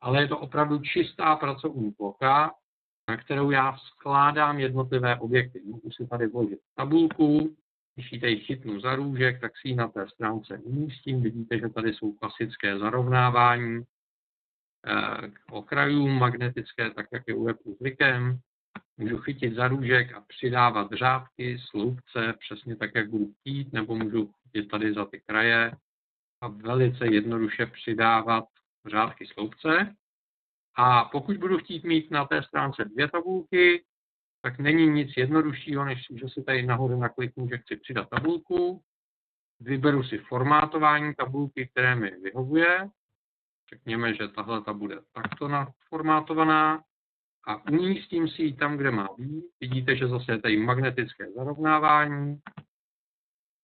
ale 0.00 0.22
je 0.22 0.28
to 0.28 0.38
opravdu 0.38 0.78
čistá 0.78 1.36
pracovní 1.36 1.92
plocha, 1.92 2.54
na 3.08 3.16
kterou 3.16 3.50
já 3.50 3.76
skládám 3.76 4.58
jednotlivé 4.58 5.16
objekty. 5.16 5.60
Můžu 5.64 5.90
si 5.90 6.06
tady 6.06 6.26
vložit 6.26 6.58
tabulku, 6.74 7.56
Když 7.94 8.12
ji 8.12 8.20
tady 8.20 8.36
chytnu 8.40 8.80
za 8.80 8.94
růžek, 8.96 9.40
tak 9.40 9.52
si 9.56 9.68
ji 9.68 9.74
na 9.74 9.88
té 9.88 10.08
stránce 10.08 10.58
umístím. 10.58 11.22
Vidíte, 11.22 11.58
že 11.58 11.68
tady 11.68 11.94
jsou 11.94 12.12
klasické 12.12 12.78
zarovnávání 12.78 13.82
k 15.32 15.52
okrajům 15.52 16.18
magnetické, 16.18 16.90
tak 16.90 17.06
jak 17.12 17.22
je 17.26 17.34
u 17.34 17.44
webu 17.44 17.76
zvykem. 17.80 18.38
Můžu 18.96 19.18
chytit 19.18 19.54
za 19.54 19.68
růžek 19.68 20.14
a 20.14 20.20
přidávat 20.20 20.92
řádky, 20.92 21.58
sloupce, 21.70 22.34
přesně 22.38 22.76
tak, 22.76 22.90
jak 22.94 23.10
budu 23.10 23.32
chtít, 23.32 23.72
nebo 23.72 23.94
můžu 23.94 24.32
chytit 24.42 24.70
tady 24.70 24.94
za 24.94 25.04
ty 25.04 25.20
kraje 25.20 25.72
a 26.40 26.48
velice 26.48 27.06
jednoduše 27.06 27.66
přidávat 27.66 28.44
řádky 28.86 29.26
sloupce. 29.26 29.96
A 30.76 31.04
pokud 31.04 31.36
budu 31.36 31.58
chtít 31.58 31.84
mít 31.84 32.10
na 32.10 32.24
té 32.24 32.42
stránce 32.42 32.84
dvě 32.84 33.08
tabulky, 33.08 33.84
tak 34.42 34.58
není 34.58 34.86
nic 34.86 35.16
jednoduššího, 35.16 35.84
než 35.84 36.06
že 36.10 36.28
si 36.28 36.42
tady 36.42 36.62
nahoře 36.62 36.96
nakliknu, 36.96 37.48
že 37.48 37.58
chci 37.58 37.76
přidat 37.76 38.08
tabulku, 38.08 38.82
vyberu 39.60 40.02
si 40.02 40.18
formátování 40.18 41.14
tabulky, 41.14 41.68
které 41.68 41.96
mi 41.96 42.10
vyhovuje, 42.10 42.88
řekněme, 43.74 44.14
že 44.14 44.28
tahle 44.28 44.62
ta 44.62 44.72
bude 44.72 45.00
takto 45.12 45.48
naformátovaná 45.48 46.82
a 47.46 47.70
umístím 47.70 48.28
si 48.28 48.42
ji 48.42 48.56
tam, 48.56 48.76
kde 48.76 48.90
má 48.90 49.08
být. 49.18 49.44
Vidíte, 49.60 49.96
že 49.96 50.08
zase 50.08 50.32
je 50.32 50.40
tady 50.40 50.56
magnetické 50.56 51.32
zarovnávání 51.32 52.40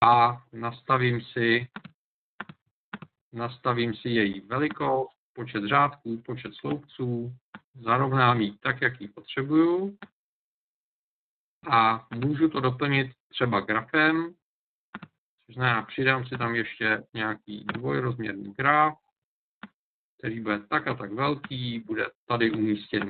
a 0.05 0.43
nastavím 0.53 1.21
si, 1.21 1.69
nastavím 3.33 3.95
si 3.95 4.09
její 4.09 4.41
velikost, 4.41 5.17
počet 5.33 5.65
řádků, 5.65 6.23
počet 6.23 6.55
sloupců, 6.55 7.37
zarovnám 7.75 8.41
ji 8.41 8.53
tak, 8.53 8.83
jak 8.83 9.01
ji 9.01 9.09
potřebuju 9.09 9.99
a 11.71 12.07
můžu 12.15 12.49
to 12.49 12.61
doplnit 12.61 13.13
třeba 13.29 13.61
grafem, 13.61 14.35
což 15.47 15.55
znamená, 15.55 15.83
přidám 15.83 16.27
si 16.27 16.39
tam 16.39 16.55
ještě 16.55 17.05
nějaký 17.15 17.65
dvojrozměrný 17.65 18.53
graf, 18.53 18.95
který 20.23 20.41
bude 20.41 20.59
tak 20.59 20.87
a 20.87 20.95
tak 20.95 21.13
velký, 21.13 21.79
bude 21.79 22.07
tady 22.27 22.51
umístěn. 22.51 23.09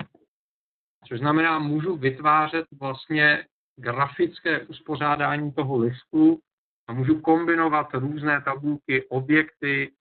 Což 1.08 1.18
znamená, 1.18 1.58
můžu 1.58 1.96
vytvářet 1.96 2.66
vlastně 2.80 3.46
grafické 3.76 4.60
uspořádání 4.60 5.52
toho 5.52 5.78
listu 5.78 6.40
a 6.88 6.92
můžu 6.92 7.20
kombinovat 7.20 7.94
různé 7.94 8.42
tabulky, 8.42 9.06
objekty, 9.08 9.92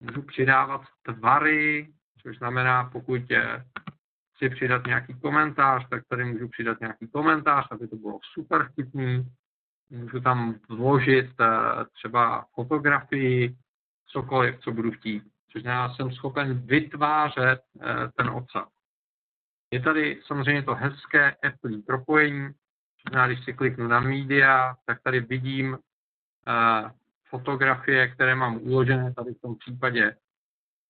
můžu 0.00 0.22
přidávat 0.22 0.82
tvary, 1.02 1.92
což 2.22 2.38
znamená, 2.38 2.90
pokud 2.92 3.30
je 3.30 3.64
chci 4.34 4.50
přidat 4.50 4.86
nějaký 4.86 5.20
komentář, 5.20 5.88
tak 5.88 6.02
tady 6.08 6.24
můžu 6.24 6.48
přidat 6.48 6.80
nějaký 6.80 7.08
komentář, 7.08 7.66
aby 7.70 7.88
to 7.88 7.96
bylo 7.96 8.18
super 8.32 8.68
vtipný. 8.72 9.24
Můžu 9.90 10.20
tam 10.20 10.54
vložit 10.68 11.30
eh, 11.40 11.46
třeba 11.92 12.46
fotografii, 12.54 13.56
cokoliv, 14.06 14.60
co 14.60 14.72
budu 14.72 14.90
chtít. 14.90 15.22
Což 15.52 15.62
já 15.64 15.94
jsem 15.94 16.12
schopen 16.12 16.58
vytvářet 16.66 17.60
eh, 17.80 18.08
ten 18.16 18.28
obsah. 18.28 18.68
Je 19.72 19.80
tady 19.80 20.20
samozřejmě 20.26 20.62
to 20.62 20.74
hezké 20.74 21.30
Apple 21.30 21.78
propojení. 21.86 22.48
Znamená, 23.02 23.26
když 23.26 23.44
si 23.44 23.52
kliknu 23.52 23.88
na 23.88 24.00
media, 24.00 24.76
tak 24.86 25.02
tady 25.02 25.20
vidím 25.20 25.72
uh, 25.72 26.90
fotografie, 27.28 28.08
které 28.08 28.34
mám 28.34 28.56
uložené 28.56 29.14
tady 29.14 29.34
v 29.34 29.40
tom 29.40 29.56
případě 29.56 30.16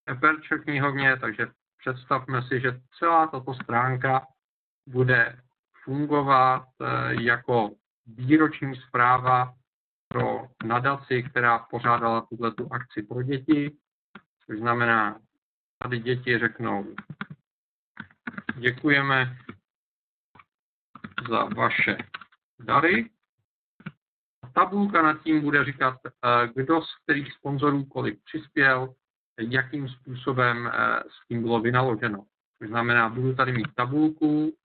Aperture 0.07 0.61
knihovně, 0.61 1.17
takže 1.17 1.47
představme 1.79 2.43
si, 2.43 2.61
že 2.61 2.81
celá 2.99 3.27
tato 3.27 3.55
stránka 3.55 4.27
bude 4.87 5.39
fungovat 5.85 6.69
eh, 6.81 7.23
jako 7.23 7.71
výroční 8.07 8.77
zpráva 8.77 9.55
pro 10.09 10.49
nadaci, 10.65 11.23
která 11.23 11.59
pořádala 11.59 12.21
tuto 12.21 12.67
akci 12.71 13.03
pro 13.03 13.23
děti, 13.23 13.77
což 14.51 14.59
znamená, 14.59 15.21
tady 15.83 15.99
děti 15.99 16.39
řeknou, 16.39 16.95
děkujeme 18.55 19.37
za 21.31 21.45
vaše 21.45 21.97
dary. 22.61 23.11
Tabulka 24.55 25.03
nad 25.03 25.23
tím 25.23 25.41
bude 25.41 25.65
říkat, 25.65 25.99
eh, 26.07 26.49
kdo 26.55 26.83
z 26.83 26.97
kterých 27.03 27.33
sponzorů 27.33 27.85
kolik 27.85 28.25
přispěl, 28.25 28.95
jakým 29.41 29.89
způsobem 29.89 30.67
eh, 30.67 31.01
s 31.01 31.29
tím 31.29 31.43
bylo 31.43 31.61
vynaloženo. 31.61 32.27
To 32.63 32.69
znamená, 32.69 33.09
budu 33.09 33.35
tady 33.35 33.53
mít 33.53 33.75
tabulku 33.75 34.57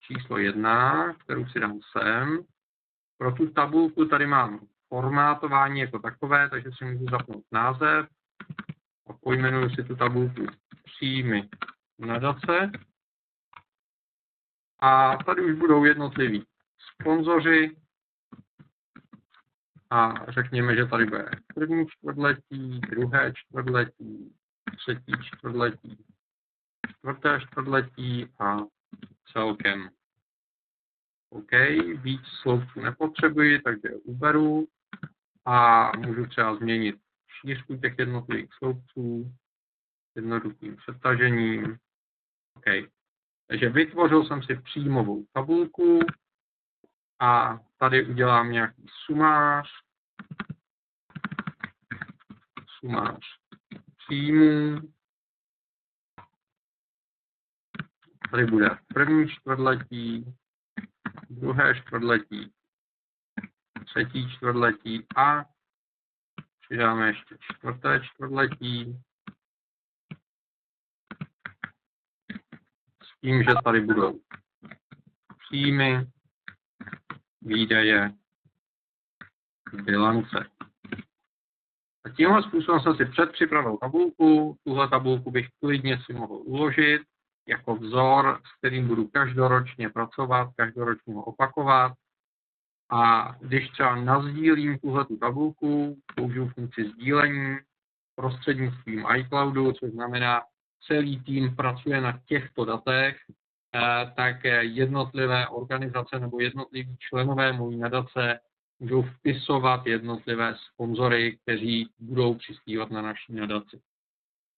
číslo 0.00 0.38
jedna, 0.38 1.12
kterou 1.14 1.46
si 1.46 1.60
dám 1.60 1.80
sem. 1.92 2.38
Pro 3.18 3.32
tu 3.32 3.50
tabulku 3.50 4.04
tady 4.04 4.26
mám 4.26 4.66
formátování 4.88 5.80
jako 5.80 5.98
takové, 5.98 6.50
takže 6.50 6.70
si 6.78 6.84
můžu 6.84 7.04
zapnout 7.10 7.44
název 7.52 8.08
a 9.06 9.12
pojmenuju 9.12 9.70
si 9.70 9.84
tu 9.84 9.96
tabulku 9.96 10.46
příjmy 10.84 11.48
nadace. 11.98 12.70
A 14.80 15.16
tady 15.16 15.42
už 15.42 15.58
budou 15.58 15.84
jednotliví 15.84 16.46
sponzoři, 16.92 17.76
a 19.90 20.30
řekněme, 20.32 20.76
že 20.76 20.86
tady 20.86 21.04
bude 21.04 21.30
první 21.54 21.86
čtvrtletí, 21.88 22.80
druhé 22.80 23.32
čtvrtletí, 23.34 24.34
třetí 24.76 25.12
čtvrtletí, 25.22 26.04
čtvrté 26.90 27.40
čtvrtletí 27.40 28.26
a 28.38 28.56
celkem. 29.32 29.90
OK, 31.30 31.50
víc 32.02 32.20
sloupců 32.42 32.80
nepotřebuji, 32.80 33.58
takže 33.60 33.88
uberu 34.04 34.68
a 35.44 35.90
můžu 35.96 36.26
třeba 36.26 36.56
změnit 36.56 36.96
šířku 37.40 37.76
těch 37.76 37.94
jednotlivých 37.98 38.54
sloupců 38.58 39.34
jednoduchým 40.14 40.76
přetažením. 40.76 41.78
OK. 42.54 42.64
Takže 43.46 43.68
vytvořil 43.68 44.24
jsem 44.24 44.42
si 44.42 44.54
příjmovou 44.54 45.26
tabulku, 45.32 46.00
a 47.20 47.60
tady 47.78 48.06
udělám 48.06 48.50
nějaký 48.50 48.86
sumář, 49.04 49.68
sumář 52.78 53.18
příjmů. 53.96 54.80
Tady 58.30 58.46
bude 58.46 58.68
první 58.94 59.28
čtvrtletí, 59.28 60.34
druhé 61.30 61.80
čtvrtletí, 61.80 62.52
třetí 63.84 64.30
čtvrtletí 64.36 65.06
a 65.16 65.44
přidáme 66.68 67.08
ještě 67.08 67.36
čtvrté 67.40 68.00
čtvrtletí. 68.04 69.00
S 73.02 73.20
tím, 73.20 73.42
že 73.42 73.54
tady 73.64 73.80
budou 73.80 74.20
příjmy, 75.38 76.06
výdaje, 77.42 78.12
bilance. 79.72 80.46
A 82.04 82.08
tímhle 82.16 82.42
způsobem 82.42 82.80
jsem 82.80 82.96
si 82.96 83.04
předpřipravil 83.04 83.76
tabulku. 83.76 84.56
Tuhle 84.64 84.88
tabulku 84.88 85.30
bych 85.30 85.46
klidně 85.60 85.98
si 86.04 86.12
mohl 86.12 86.34
uložit 86.34 87.02
jako 87.48 87.76
vzor, 87.76 88.40
s 88.44 88.58
kterým 88.58 88.88
budu 88.88 89.08
každoročně 89.08 89.90
pracovat, 89.90 90.50
každoročně 90.56 91.14
ho 91.14 91.24
opakovat. 91.24 91.92
A 92.90 93.34
když 93.40 93.70
třeba 93.70 93.96
nazdílím 93.96 94.78
tuhle 94.78 95.04
tu 95.04 95.16
tabulku, 95.16 95.98
použiju 96.16 96.48
funkci 96.48 96.88
sdílení 96.88 97.56
prostřednictvím 98.14 99.04
iCloudu, 99.16 99.72
což 99.72 99.90
znamená, 99.90 100.42
celý 100.86 101.20
tým 101.20 101.56
pracuje 101.56 102.00
na 102.00 102.20
těchto 102.26 102.64
datech, 102.64 103.16
Eh, 103.76 104.12
tak 104.16 104.44
jednotlivé 104.60 105.48
organizace 105.48 106.18
nebo 106.20 106.40
jednotliví 106.40 106.96
členové 106.98 107.52
mojí 107.52 107.78
nadace 107.78 108.40
můžou 108.78 109.02
vpisovat 109.02 109.86
jednotlivé 109.86 110.54
sponzory, 110.72 111.38
kteří 111.42 111.88
budou 111.98 112.34
přispívat 112.34 112.90
na 112.90 113.02
naší 113.02 113.32
nadaci. 113.32 113.80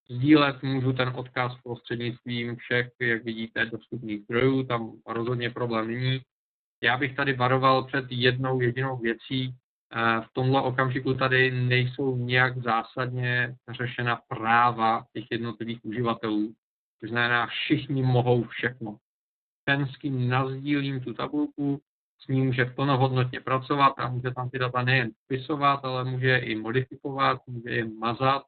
Sdílet 0.09 0.63
můžu 0.63 0.93
ten 0.93 1.13
odkaz 1.15 1.53
prostřednictvím 1.63 2.55
všech, 2.55 2.89
jak 2.99 3.23
vidíte, 3.23 3.65
dostupných 3.65 4.23
zdrojů, 4.23 4.63
tam 4.63 4.91
rozhodně 5.07 5.49
problém 5.49 5.87
není. 5.87 6.21
Já 6.83 6.97
bych 6.97 7.15
tady 7.15 7.33
varoval 7.33 7.83
před 7.83 8.05
jednou 8.09 8.61
jedinou 8.61 8.97
věcí. 8.97 9.55
Eh, 9.93 10.21
v 10.21 10.33
tomhle 10.33 10.61
okamžiku 10.61 11.13
tady 11.13 11.51
nejsou 11.51 12.17
nějak 12.17 12.57
zásadně 12.57 13.55
řešena 13.69 14.21
práva 14.27 15.05
těch 15.13 15.25
jednotlivých 15.31 15.85
uživatelů. 15.85 16.53
To 17.01 17.07
znamená, 17.07 17.47
všichni 17.47 18.03
mohou 18.03 18.43
všechno 18.43 18.97
ten, 19.63 19.87
s 19.87 19.97
kým 19.97 20.29
nazdílím 20.29 21.01
tu 21.01 21.13
tabulku, 21.13 21.81
s 22.19 22.27
ním 22.27 22.45
může 22.45 22.65
plnohodnotně 22.65 23.39
pracovat 23.41 23.93
a 23.97 24.09
může 24.09 24.31
tam 24.31 24.49
ty 24.49 24.59
data 24.59 24.81
nejen 24.81 25.11
vpisovat, 25.25 25.85
ale 25.85 26.03
může 26.03 26.27
je 26.27 26.39
i 26.39 26.55
modifikovat, 26.55 27.41
může 27.47 27.69
je 27.69 27.85
mazat, 27.85 28.43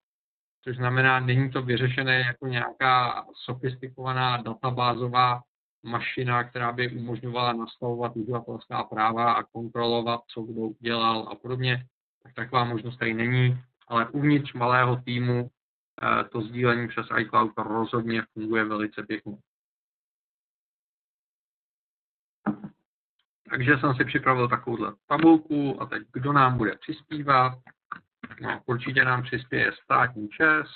což 0.64 0.78
znamená, 0.78 1.20
není 1.20 1.52
to 1.52 1.62
vyřešené 1.62 2.20
jako 2.20 2.48
nějaká 2.48 3.26
sofistikovaná 3.46 4.38
databázová 4.38 5.42
mašina, 5.84 6.44
která 6.44 6.72
by 6.72 6.92
umožňovala 6.92 7.54
nastavovat 7.54 8.16
uživatelská 8.16 8.84
práva 8.84 9.34
a 9.34 9.44
kontrolovat, 9.44 10.22
co 10.28 10.42
kdo 10.42 10.62
udělal 10.62 11.28
a 11.32 11.36
podobně, 11.36 11.86
tak 12.24 12.34
taková 12.34 12.64
možnost 12.64 12.98
tady 12.98 13.14
není, 13.14 13.64
ale 13.88 14.10
uvnitř 14.10 14.54
malého 14.54 14.96
týmu 14.96 15.50
eh, 16.04 16.24
to 16.24 16.42
sdílení 16.42 16.88
přes 16.88 17.06
iCloud 17.20 17.52
rozhodně 17.58 18.24
funguje 18.34 18.64
velice 18.66 19.04
pěkně. 19.04 19.38
Takže 23.50 23.78
jsem 23.78 23.96
si 23.96 24.06
připravil 24.06 24.50
takovouhle 24.50 24.94
tabulku 25.08 25.82
a 25.82 25.86
teď 25.86 26.04
kdo 26.14 26.34
nám 26.34 26.58
bude 26.58 26.76
přispívat. 26.76 27.58
No, 28.42 28.62
určitě 28.66 29.06
nám 29.06 29.24
přispěje 29.24 29.72
státní 29.84 30.30
čes. 30.30 30.68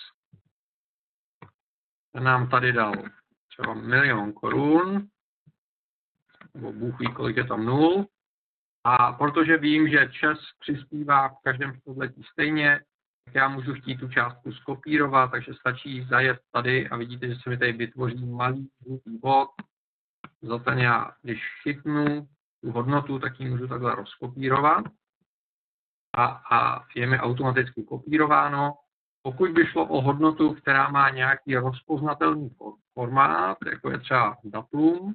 Ten 2.11 2.23
nám 2.23 2.49
tady 2.49 2.73
dal 2.73 2.93
třeba 3.57 3.73
milion 3.73 4.33
korun, 4.33 5.07
nebo 6.53 6.73
Bůh 6.73 6.99
ví, 6.99 7.13
kolik 7.13 7.37
je 7.37 7.43
tam 7.43 7.65
nul. 7.65 8.07
A 8.83 9.13
protože 9.13 9.57
vím, 9.57 9.89
že 9.89 10.09
Čes 10.11 10.37
přispívá 10.59 11.29
v 11.29 11.41
každém 11.43 11.79
století 11.79 12.23
stejně, 12.31 12.79
tak 13.25 13.35
já 13.35 13.47
můžu 13.47 13.73
chtít 13.73 13.97
tu 13.97 14.09
částku 14.09 14.51
skopírovat, 14.51 15.31
takže 15.31 15.53
stačí 15.53 16.05
zajet 16.09 16.39
tady 16.51 16.89
a 16.89 16.97
vidíte, 16.97 17.27
že 17.27 17.35
se 17.35 17.49
mi 17.49 17.57
tady 17.57 17.71
vytvoří 17.71 18.25
malý 18.25 18.69
žlutý 18.83 19.17
bod. 19.17 19.49
Za 20.41 20.59
ten 20.59 20.79
já, 20.79 21.11
když 21.21 21.41
chytnu 21.63 22.27
tu 22.61 22.71
hodnotu, 22.71 23.19
tak 23.19 23.39
ji 23.39 23.49
můžu 23.49 23.67
takhle 23.67 23.95
rozkopírovat 23.95 24.85
a, 26.17 26.25
a 26.25 26.85
je 26.95 27.07
mi 27.07 27.19
automaticky 27.19 27.83
kopírováno. 27.83 28.73
Pokud 29.25 29.51
by 29.51 29.65
šlo 29.65 29.85
o 29.85 30.01
hodnotu, 30.01 30.53
která 30.53 30.89
má 30.89 31.09
nějaký 31.09 31.55
rozpoznatelný 31.55 32.49
formát, 32.93 33.57
jako 33.71 33.91
je 33.91 33.99
třeba 33.99 34.38
datum, 34.43 35.13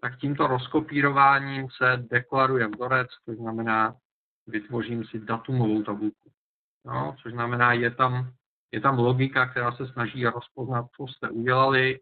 tak 0.00 0.18
tímto 0.18 0.46
rozkopírováním 0.46 1.68
se 1.70 2.04
deklaruje 2.10 2.68
vzorec, 2.68 3.08
to 3.24 3.34
znamená, 3.34 3.94
vytvořím 4.46 5.04
si 5.04 5.18
datumovou 5.18 5.82
tabulku. 5.82 6.30
No, 6.84 7.16
což 7.22 7.32
znamená, 7.32 7.72
je 7.72 7.90
tam, 7.90 8.30
je 8.72 8.80
tam 8.80 8.98
logika, 8.98 9.46
která 9.46 9.72
se 9.72 9.86
snaží 9.86 10.26
rozpoznat, 10.26 10.86
co 10.96 11.06
jste 11.06 11.30
udělali 11.30 12.00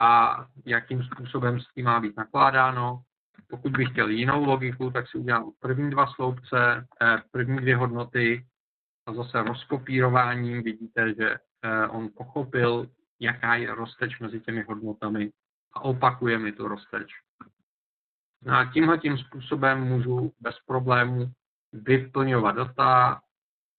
a 0.00 0.44
jakým 0.66 1.02
způsobem 1.02 1.60
s 1.60 1.68
tím 1.74 1.84
má 1.84 2.00
být 2.00 2.16
nakládáno. 2.16 3.02
Pokud 3.50 3.72
bych 3.72 3.90
chtěl 3.90 4.08
jinou 4.08 4.44
logiku, 4.44 4.90
tak 4.90 5.08
si 5.08 5.18
udělám 5.18 5.52
první 5.60 5.90
dva 5.90 6.06
sloupce, 6.06 6.86
eh, 7.02 7.22
první 7.30 7.56
dvě 7.56 7.76
hodnoty 7.76 8.46
a 9.06 9.14
zase 9.14 9.42
rozkopírováním 9.42 10.62
vidíte, 10.62 11.14
že 11.14 11.34
eh, 11.62 11.86
on 11.86 12.08
pochopil, 12.16 12.90
jaká 13.20 13.54
je 13.54 13.74
rozteč 13.74 14.20
mezi 14.20 14.40
těmi 14.40 14.62
hodnotami 14.62 15.32
a 15.72 15.80
opakuje 15.80 16.38
mi 16.38 16.52
tu 16.52 16.68
rozteč. 16.68 17.12
No 18.42 18.56
a 18.56 18.64
tímhle 18.72 18.98
tím 18.98 19.18
způsobem 19.18 19.84
můžu 19.84 20.32
bez 20.40 20.56
problémů 20.66 21.32
vyplňovat 21.72 22.56
data 22.56 23.20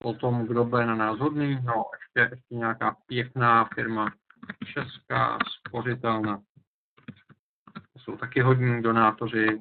o 0.02 0.14
tom, 0.14 0.46
kdo 0.46 0.64
bude 0.64 0.86
na 0.86 0.94
nás 0.94 1.18
hodný. 1.18 1.60
No, 1.62 1.84
ještě, 1.92 2.34
ještě 2.34 2.54
nějaká 2.54 2.96
pěkná 3.06 3.64
firma 3.74 4.12
Česká 4.64 5.38
spořitelna. 5.58 6.42
To 7.92 7.98
jsou 7.98 8.16
taky 8.16 8.40
hodní 8.40 8.82
donátoři. 8.82 9.60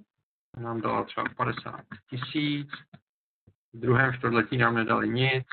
Nám 0.57 0.81
dala 0.81 1.03
třeba 1.03 1.25
50 1.35 1.81
tisíc. 2.09 2.69
V 3.75 3.79
druhém 3.79 4.13
čtvrtletí 4.13 4.57
nám 4.57 4.75
nedali 4.75 5.09
nic, 5.09 5.45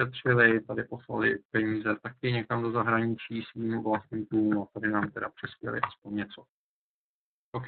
šetřili, 0.00 0.60
tady 0.60 0.84
poslali 0.84 1.38
peníze 1.50 1.96
taky 2.02 2.32
někam 2.32 2.62
do 2.62 2.72
zahraničí 2.72 3.42
svým 3.42 3.82
vlastníkům 3.82 4.62
a 4.62 4.66
tady 4.74 4.92
nám 4.92 5.10
teda 5.10 5.28
přispěli 5.28 5.80
aspoň 5.80 6.14
něco. 6.14 6.44
OK. 7.52 7.66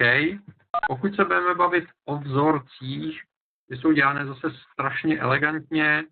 Pokud 0.87 1.15
se 1.15 1.25
budeme 1.25 1.55
bavit 1.55 1.85
o 2.05 2.17
vzorcích, 2.17 3.21
ty 3.69 3.77
jsou 3.77 3.91
dělané 3.91 4.25
zase 4.25 4.47
strašně 4.73 5.19
elegantně. 5.19 6.03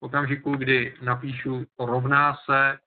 V 0.00 0.06
okamžiku, 0.06 0.56
kdy 0.56 0.96
napíšu 1.02 1.64
to 1.76 1.86
rovná 1.86 2.36
se, 2.44 2.78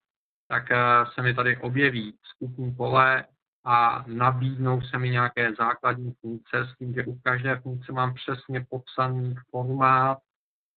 tak 0.48 0.72
eh, 0.72 0.78
se 1.14 1.22
mi 1.22 1.34
tady 1.34 1.58
objeví 1.58 2.18
skupní 2.24 2.76
pole 2.76 3.26
a 3.66 4.04
nabídnou 4.08 4.82
se 4.82 4.98
mi 4.98 5.10
nějaké 5.10 5.54
základní 5.54 6.14
funkce 6.22 6.58
s 6.58 6.78
tím, 6.78 6.94
že 6.94 7.06
u 7.06 7.20
každé 7.20 7.60
funkce 7.60 7.92
mám 7.92 8.14
přesně 8.14 8.66
popsaný 8.70 9.36
formát 9.50 10.18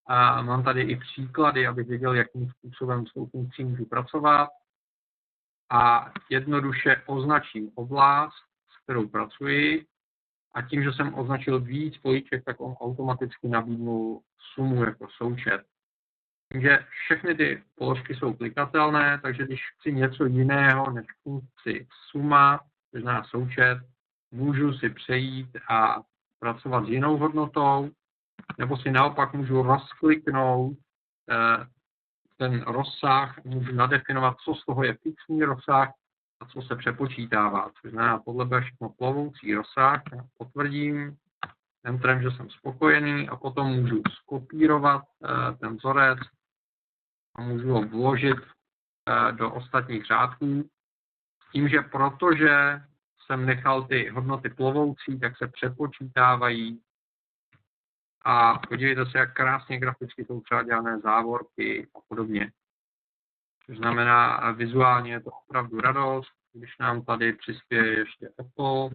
a 0.06 0.42
mám 0.42 0.64
tady 0.64 0.80
i 0.80 0.96
příklady, 0.96 1.66
abych 1.66 1.88
věděl, 1.88 2.14
jakým 2.14 2.50
způsobem 2.50 3.06
s 3.06 3.12
tou 3.12 3.26
funkcí 3.26 3.64
můžu 3.64 3.84
pracovat. 3.84 4.48
A 5.70 6.12
jednoduše 6.30 7.02
označím 7.06 7.70
oblast, 7.74 8.34
s 8.70 8.82
kterou 8.84 9.08
pracuji. 9.08 9.86
A 10.54 10.62
tím, 10.62 10.82
že 10.82 10.92
jsem 10.92 11.14
označil 11.14 11.60
víc 11.60 11.98
políček, 11.98 12.44
tak 12.44 12.60
on 12.60 12.72
automaticky 12.80 13.48
nabídnul 13.48 14.22
sumu 14.54 14.84
jako 14.84 15.08
součet. 15.16 15.62
Takže 16.52 16.78
všechny 16.88 17.34
ty 17.34 17.62
položky 17.74 18.14
jsou 18.14 18.34
klikatelné, 18.34 19.20
takže 19.22 19.44
když 19.44 19.60
chci 19.78 19.92
něco 19.92 20.24
jiného 20.24 20.90
než 20.90 21.06
funkci 21.22 21.86
suma, 22.10 22.60
to 22.92 23.00
znamená 23.00 23.24
součet, 23.24 23.78
můžu 24.30 24.72
si 24.72 24.90
přejít 24.90 25.56
a 25.68 26.02
pracovat 26.38 26.86
s 26.86 26.88
jinou 26.88 27.16
hodnotou, 27.16 27.90
nebo 28.58 28.76
si 28.76 28.90
naopak 28.90 29.32
můžu 29.32 29.62
rozkliknout 29.62 30.78
eh, 31.30 31.66
ten 32.36 32.62
rozsah, 32.62 33.44
můžu 33.44 33.72
nadefinovat, 33.72 34.36
co 34.44 34.54
z 34.54 34.64
toho 34.64 34.84
je 34.84 34.94
fixní 34.94 35.42
rozsah 35.44 35.92
a 36.40 36.46
co 36.46 36.62
se 36.62 36.76
přepočítává, 36.76 37.70
což 37.80 37.90
znamená, 37.90 38.18
podle 38.18 38.44
bude 38.44 38.60
všechno 38.60 38.88
plovoucí 38.88 39.54
rozsah, 39.54 40.02
potvrdím 40.38 41.16
enterem, 41.84 42.22
že 42.22 42.30
jsem 42.30 42.50
spokojený 42.50 43.28
a 43.28 43.36
potom 43.36 43.66
můžu 43.66 44.02
skopírovat 44.22 45.02
eh, 45.02 45.56
ten 45.56 45.76
vzorec 45.76 46.18
a 47.34 47.42
můžu 47.42 47.72
ho 47.72 47.82
vložit 47.82 48.36
eh, 48.38 49.32
do 49.32 49.52
ostatních 49.54 50.06
řádků. 50.06 50.70
S 51.48 51.52
tím, 51.52 51.68
že 51.68 51.80
protože 51.80 52.80
jsem 53.26 53.46
nechal 53.46 53.82
ty 53.82 54.08
hodnoty 54.08 54.48
plovoucí, 54.48 55.20
tak 55.20 55.36
se 55.36 55.48
přepočítávají 55.48 56.80
a 58.28 58.58
podívejte 58.68 59.06
se, 59.06 59.18
jak 59.18 59.34
krásně 59.34 59.78
graficky 59.78 60.24
jsou 60.24 60.40
třeba 60.40 60.62
dělané 60.62 61.00
závorky 61.00 61.88
a 61.94 61.98
podobně. 62.08 62.52
Což 63.66 63.76
znamená, 63.76 64.50
vizuálně 64.50 65.12
je 65.12 65.20
to 65.20 65.30
opravdu 65.30 65.80
radost, 65.80 66.32
když 66.52 66.78
nám 66.78 67.04
tady 67.04 67.32
přispěje 67.32 67.98
ještě 67.98 68.28
Apple, 68.38 68.90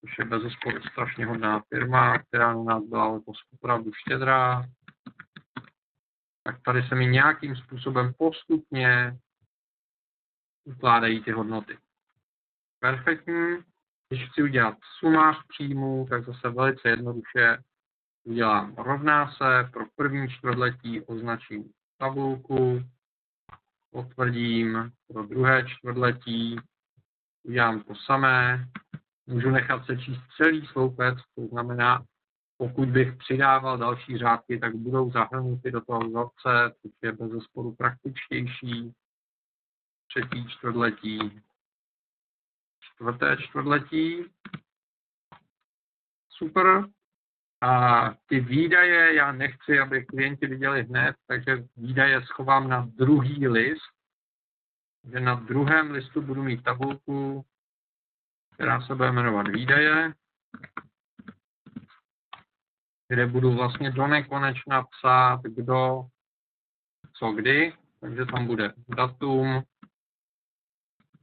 což 0.00 0.18
je 0.18 0.24
bez 0.24 0.42
strašně 0.90 1.26
hodná 1.26 1.62
firma, 1.68 2.18
která 2.18 2.54
na 2.54 2.62
nás 2.62 2.84
byla 2.84 3.08
letos 3.08 3.36
opravdu 3.54 3.92
štědrá, 3.92 4.64
tak 6.44 6.62
tady 6.62 6.82
se 6.82 6.94
mi 6.94 7.06
nějakým 7.06 7.56
způsobem 7.56 8.12
postupně 8.18 9.18
ukládají 10.64 11.24
ty 11.24 11.30
hodnoty. 11.30 11.78
Perfektní. 12.78 13.56
Když 14.08 14.30
chci 14.30 14.42
udělat 14.42 14.78
sumář 14.98 15.36
příjmů, 15.48 16.06
tak 16.10 16.24
zase 16.24 16.48
velice 16.48 16.88
jednoduše 16.88 17.58
udělám 18.24 18.74
rovná 18.74 19.32
se, 19.32 19.70
pro 19.72 19.84
první 19.96 20.28
čtvrtletí 20.28 21.00
označím 21.00 21.72
tabulku, 21.98 22.82
potvrdím 23.90 24.92
pro 25.08 25.26
druhé 25.26 25.66
čtvrtletí, 25.68 26.56
udělám 27.42 27.82
to 27.82 27.94
samé, 27.94 28.68
můžu 29.26 29.50
nechat 29.50 29.86
se 29.86 29.96
číst 29.96 30.20
celý 30.36 30.66
sloupec, 30.66 31.18
to 31.34 31.46
znamená, 31.46 32.04
pokud 32.56 32.88
bych 32.88 33.16
přidával 33.16 33.78
další 33.78 34.18
řádky, 34.18 34.58
tak 34.58 34.76
budou 34.76 35.10
zahrnuty 35.10 35.70
do 35.70 35.80
toho 35.80 36.00
vzorce, 36.00 36.74
což 36.82 36.92
je 37.02 37.12
bez 37.12 37.30
zesporu 37.30 37.74
praktičtější. 37.74 38.92
Třetí 40.08 40.48
čtvrtletí, 40.48 41.42
čtvrté 42.80 43.36
čtvrtletí. 43.36 44.24
Super. 46.28 46.88
A 47.64 48.10
ty 48.26 48.40
výdaje 48.40 49.14
já 49.14 49.32
nechci, 49.32 49.80
aby 49.80 50.04
klienti 50.04 50.46
viděli 50.46 50.82
hned, 50.82 51.16
takže 51.26 51.64
výdaje 51.76 52.22
schovám 52.22 52.68
na 52.68 52.86
druhý 52.86 53.48
list. 53.48 53.94
Že 55.12 55.20
na 55.20 55.34
druhém 55.34 55.90
listu 55.90 56.22
budu 56.22 56.42
mít 56.42 56.62
tabulku, 56.62 57.46
která 58.54 58.80
se 58.80 58.94
bude 58.94 59.12
jmenovat 59.12 59.48
výdaje, 59.48 60.12
kde 63.08 63.26
budu 63.26 63.52
vlastně 63.52 63.90
do 63.90 64.06
nekonečna 64.06 64.82
psát, 64.82 65.40
kdo, 65.42 66.06
co 67.12 67.32
kdy, 67.32 67.72
takže 68.00 68.26
tam 68.26 68.46
bude 68.46 68.72
datum, 68.88 69.62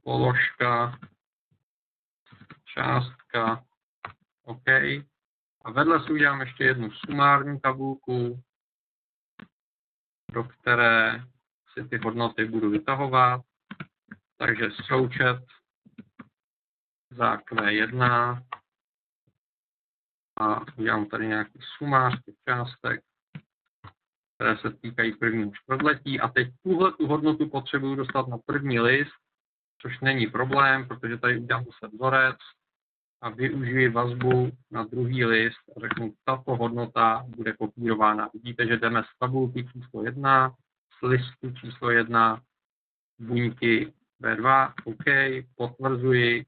položka, 0.02 0.98
částka, 2.64 3.64
OK. 4.44 4.66
A 5.64 5.70
vedle 5.70 6.04
si 6.04 6.12
udělám 6.12 6.40
ještě 6.40 6.64
jednu 6.64 6.90
sumární 6.90 7.60
tabulku, 7.60 8.42
do 10.32 10.44
které 10.44 11.24
si 11.72 11.88
ty 11.88 11.98
hodnoty 11.98 12.44
budu 12.44 12.70
vytahovat. 12.70 13.40
Takže 14.36 14.70
součet 14.86 15.44
za 17.10 17.36
Q1 17.36 18.02
a 20.36 20.60
udělám 20.76 21.06
tady 21.06 21.26
nějaký 21.26 21.58
sumář 21.76 22.22
těch 22.24 22.34
částek, 22.48 23.00
které 24.34 24.58
se 24.58 24.72
týkají 24.72 25.16
prvního 25.16 25.50
čtvrtletí 25.54 26.20
a 26.20 26.28
teď 26.28 26.48
tuhle 26.62 26.92
tu 26.92 27.06
hodnotu 27.06 27.48
potřebuju 27.48 27.94
dostat 27.94 28.28
na 28.28 28.38
první 28.38 28.80
list, 28.80 29.12
což 29.82 30.00
není 30.00 30.26
problém, 30.26 30.88
protože 30.88 31.18
tady 31.18 31.38
udělám 31.38 31.64
zase 31.64 31.94
vzorec 31.94 32.36
a 33.22 33.28
využiji 33.28 33.88
vazbu 33.88 34.50
na 34.70 34.84
druhý 34.84 35.24
list 35.24 35.62
a 35.76 35.80
řeknu, 35.80 36.14
tato 36.24 36.56
hodnota 36.56 37.24
bude 37.36 37.52
kopírována. 37.52 38.30
Vidíte, 38.34 38.66
že 38.66 38.76
jdeme 38.76 39.02
z 39.02 39.18
tabulky 39.18 39.68
číslo 39.72 40.04
1, 40.04 40.54
z 40.98 41.06
listu 41.06 41.52
číslo 41.52 41.90
1, 41.90 42.42
buňky 43.18 43.92
B2, 44.22 44.72
OK, 44.84 45.04
potvrzuji, 45.54 46.46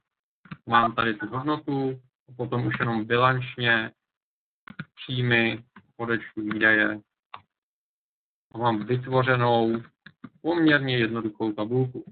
mám 0.66 0.94
tady 0.94 1.14
tu 1.14 1.26
hodnotu, 1.26 2.02
potom 2.37 2.66
už 2.66 2.74
jenom 2.80 3.04
bilančně 3.04 3.90
příjmy, 4.94 5.64
odečtu 5.96 6.42
výdaje 6.42 7.00
a 8.54 8.58
mám 8.58 8.84
vytvořenou 8.84 9.82
poměrně 10.42 10.98
jednoduchou 10.98 11.52
tabulku. 11.52 12.04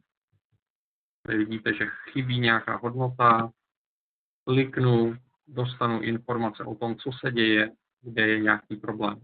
Tady 1.26 1.38
vidíte, 1.38 1.74
že 1.74 1.86
chybí 2.12 2.40
nějaká 2.40 2.76
hodnota, 2.76 3.52
kliknu, 4.44 5.16
dostanu 5.48 6.00
informace 6.00 6.64
o 6.64 6.74
tom, 6.74 6.96
co 6.96 7.10
se 7.12 7.32
děje, 7.32 7.70
kde 8.02 8.28
je 8.28 8.40
nějaký 8.40 8.76
problém. 8.76 9.20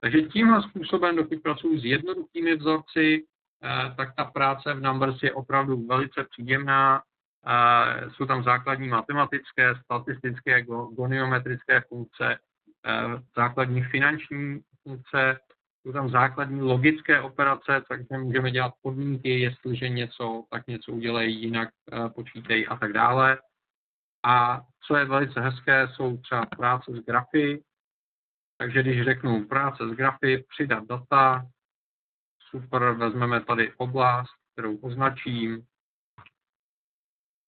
Takže 0.00 0.22
tímhle 0.22 0.62
způsobem, 0.62 1.16
dokud 1.16 1.42
pracuji 1.42 1.80
s 1.80 1.84
jednoduchými 1.84 2.56
vzorci, 2.56 3.24
eh, 3.64 3.94
tak 3.96 4.14
ta 4.16 4.24
práce 4.24 4.74
v 4.74 4.80
Numbers 4.80 5.22
je 5.22 5.32
opravdu 5.32 5.86
velice 5.86 6.24
příjemná. 6.30 7.02
Eh, 7.46 8.10
jsou 8.10 8.26
tam 8.26 8.44
základní 8.44 8.88
matematické, 8.88 9.74
statistické, 9.84 10.62
goniometrické 10.96 11.80
funkce, 11.80 12.38
eh, 12.86 13.22
základní 13.36 13.82
finanční 13.82 14.60
funkce, 14.82 15.38
jsou 15.82 15.92
tam 15.92 16.10
základní 16.10 16.62
logické 16.62 17.20
operace, 17.20 17.82
takže 17.88 18.18
můžeme 18.18 18.50
dělat 18.50 18.72
podmínky, 18.82 19.40
jestliže 19.40 19.88
něco, 19.88 20.44
tak 20.50 20.66
něco 20.66 20.92
udělej, 20.92 21.32
jinak 21.32 21.68
počítej 22.14 22.66
a 22.70 22.76
tak 22.76 22.92
dále. 22.92 23.38
A 24.24 24.60
co 24.86 24.96
je 24.96 25.04
velice 25.04 25.40
hezké, 25.40 25.88
jsou 25.88 26.16
třeba 26.16 26.46
práce 26.46 26.92
s 26.92 27.04
grafy. 27.04 27.64
Takže 28.56 28.82
když 28.82 29.04
řeknu 29.04 29.46
práce 29.46 29.88
s 29.88 29.92
grafy, 29.92 30.44
přidat 30.48 30.84
data, 30.86 31.46
super, 32.50 32.90
vezmeme 32.90 33.44
tady 33.44 33.74
oblast, 33.76 34.30
kterou 34.52 34.76
označím, 34.76 35.66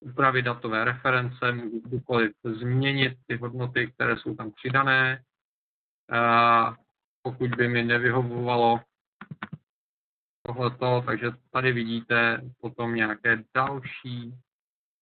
upravit 0.01 0.43
datové 0.43 0.85
reference, 0.85 1.53
můžu 1.53 1.81
kdykoliv 1.81 2.33
změnit 2.45 3.19
ty 3.27 3.37
hodnoty, 3.37 3.93
které 3.93 4.17
jsou 4.17 4.35
tam 4.35 4.53
přidané. 4.53 5.23
Pokud 7.23 7.55
by 7.55 7.69
mi 7.69 7.85
nevyhovovalo 7.85 8.81
tohleto, 10.47 11.03
takže 11.07 11.31
tady 11.51 11.73
vidíte 11.73 12.41
potom 12.61 12.95
nějaké 12.95 13.45
další 13.55 14.35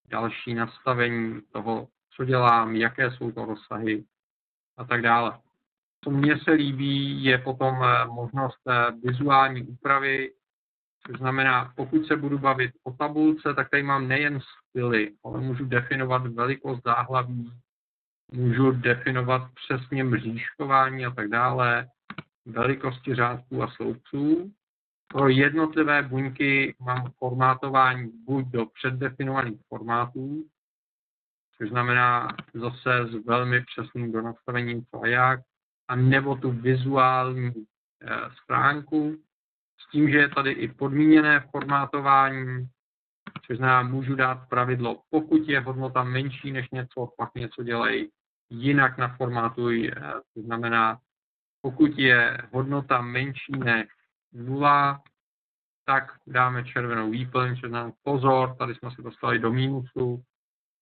další 0.08 0.54
nastavení 0.54 1.40
toho, 1.52 1.88
co 2.16 2.24
dělám, 2.24 2.76
jaké 2.76 3.10
jsou 3.10 3.32
to 3.32 3.44
rozsahy 3.44 4.04
a 4.76 4.84
tak 4.84 5.02
dále. 5.02 5.38
Co 6.04 6.10
mně 6.10 6.38
se 6.38 6.50
líbí, 6.50 7.24
je 7.24 7.38
potom 7.38 7.84
eh, 7.84 8.06
možnost 8.06 8.60
eh, 8.68 8.90
vizuální 9.04 9.62
úpravy, 9.62 10.32
což 11.06 11.18
znamená, 11.18 11.72
pokud 11.76 12.06
se 12.06 12.16
budu 12.16 12.38
bavit 12.38 12.70
o 12.84 12.92
tabulce, 12.92 13.54
tak 13.54 13.70
tady 13.70 13.82
mám 13.82 14.08
nejen 14.08 14.40
styly, 14.40 15.12
ale 15.24 15.40
můžu 15.40 15.64
definovat 15.64 16.26
velikost 16.26 16.82
záhlaví, 16.84 17.52
můžu 18.32 18.70
definovat 18.70 19.50
přesně 19.54 20.04
mřížkování 20.04 21.06
a 21.06 21.10
tak 21.10 21.28
dále, 21.28 21.88
velikosti 22.46 23.14
řádků 23.14 23.62
a 23.62 23.70
sloupců 23.70 24.52
pro 25.14 25.28
jednotlivé 25.28 26.02
buňky 26.02 26.74
mám 26.80 27.10
formátování 27.18 28.10
buď 28.26 28.46
do 28.46 28.66
předdefinovaných 28.66 29.60
formátů, 29.68 30.44
což 31.56 31.68
znamená 31.68 32.28
zase 32.54 33.06
s 33.06 33.26
velmi 33.26 33.64
přesným 33.64 34.12
donastavením 34.12 34.84
co 34.90 35.02
a 35.02 35.06
jak, 35.06 35.40
a 35.88 35.96
nebo 35.96 36.36
tu 36.36 36.50
vizuální 36.50 37.52
eh, 38.02 38.08
stránku, 38.42 39.16
s 39.80 39.90
tím, 39.90 40.10
že 40.10 40.18
je 40.18 40.28
tady 40.28 40.50
i 40.50 40.68
podmíněné 40.68 41.40
formátování, 41.50 42.68
což 43.46 43.56
znamená, 43.56 43.82
můžu 43.82 44.14
dát 44.14 44.48
pravidlo, 44.48 45.02
pokud 45.10 45.48
je 45.48 45.60
hodnota 45.60 46.04
menší 46.04 46.52
než 46.52 46.70
něco, 46.70 47.08
pak 47.18 47.34
něco 47.34 47.62
dělej, 47.62 48.10
jinak 48.50 48.98
naformátuj, 48.98 49.92
eh, 49.96 50.12
to 50.34 50.42
znamená, 50.42 50.98
pokud 51.62 51.98
je 51.98 52.38
hodnota 52.52 53.00
menší 53.00 53.52
než 53.58 53.86
nula, 54.34 55.02
tak 55.84 56.12
dáme 56.26 56.64
červenou 56.64 57.10
výplň, 57.10 57.56
což 57.60 57.70
znamená 57.70 57.92
pozor, 58.02 58.56
tady 58.58 58.74
jsme 58.74 58.90
se 58.90 59.02
dostali 59.02 59.38
do 59.38 59.52
mínusu, 59.52 60.22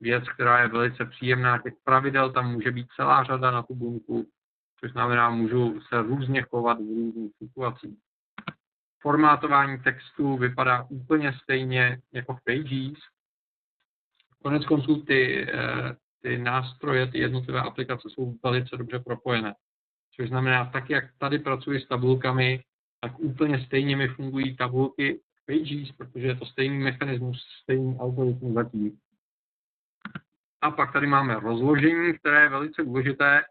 věc, 0.00 0.24
která 0.28 0.62
je 0.62 0.68
velice 0.68 1.04
příjemná, 1.04 1.58
těch 1.58 1.74
pravidel 1.84 2.32
tam 2.32 2.52
může 2.52 2.70
být 2.70 2.86
celá 2.96 3.24
řada 3.24 3.50
na 3.50 3.62
tu 3.62 3.74
buňku, 3.74 4.26
což 4.80 4.92
znamená, 4.92 5.30
můžu 5.30 5.80
se 5.80 6.02
různě 6.02 6.42
chovat 6.42 6.78
v 6.78 6.80
různých 6.80 7.32
situacích. 7.38 7.98
Formátování 9.00 9.78
textu 9.78 10.36
vypadá 10.36 10.86
úplně 10.90 11.32
stejně 11.42 12.00
jako 12.12 12.34
v 12.34 12.44
Pages. 12.44 12.98
Konec 14.42 14.64
konců 14.64 15.02
ty, 15.02 15.46
eh, 15.54 15.96
ty 16.22 16.38
nástroje, 16.38 17.06
ty 17.06 17.18
jednotlivé 17.18 17.60
aplikace 17.60 18.08
jsou 18.10 18.34
velice 18.44 18.76
dobře 18.76 18.98
propojené. 18.98 19.54
Což 20.16 20.28
znamená, 20.28 20.64
tak 20.64 20.90
jak 20.90 21.04
tady 21.18 21.38
pracuji 21.38 21.80
s 21.80 21.88
tabulkami, 21.88 22.62
tak 23.02 23.18
úplně 23.18 23.64
stejně 23.66 23.96
mi 23.96 24.08
fungují 24.08 24.56
tabulky 24.56 25.20
Pages, 25.46 25.92
protože 25.92 26.26
je 26.26 26.36
to 26.36 26.46
stejný 26.46 26.78
mechanismus, 26.78 27.46
stejný 27.62 27.98
algoritmus 28.00 28.54
zatím. 28.54 28.98
A 30.60 30.70
pak 30.70 30.92
tady 30.92 31.06
máme 31.06 31.40
rozložení, 31.40 32.18
které 32.18 32.42
je 32.42 32.48
velice 32.48 32.82
důležité, 32.82 33.42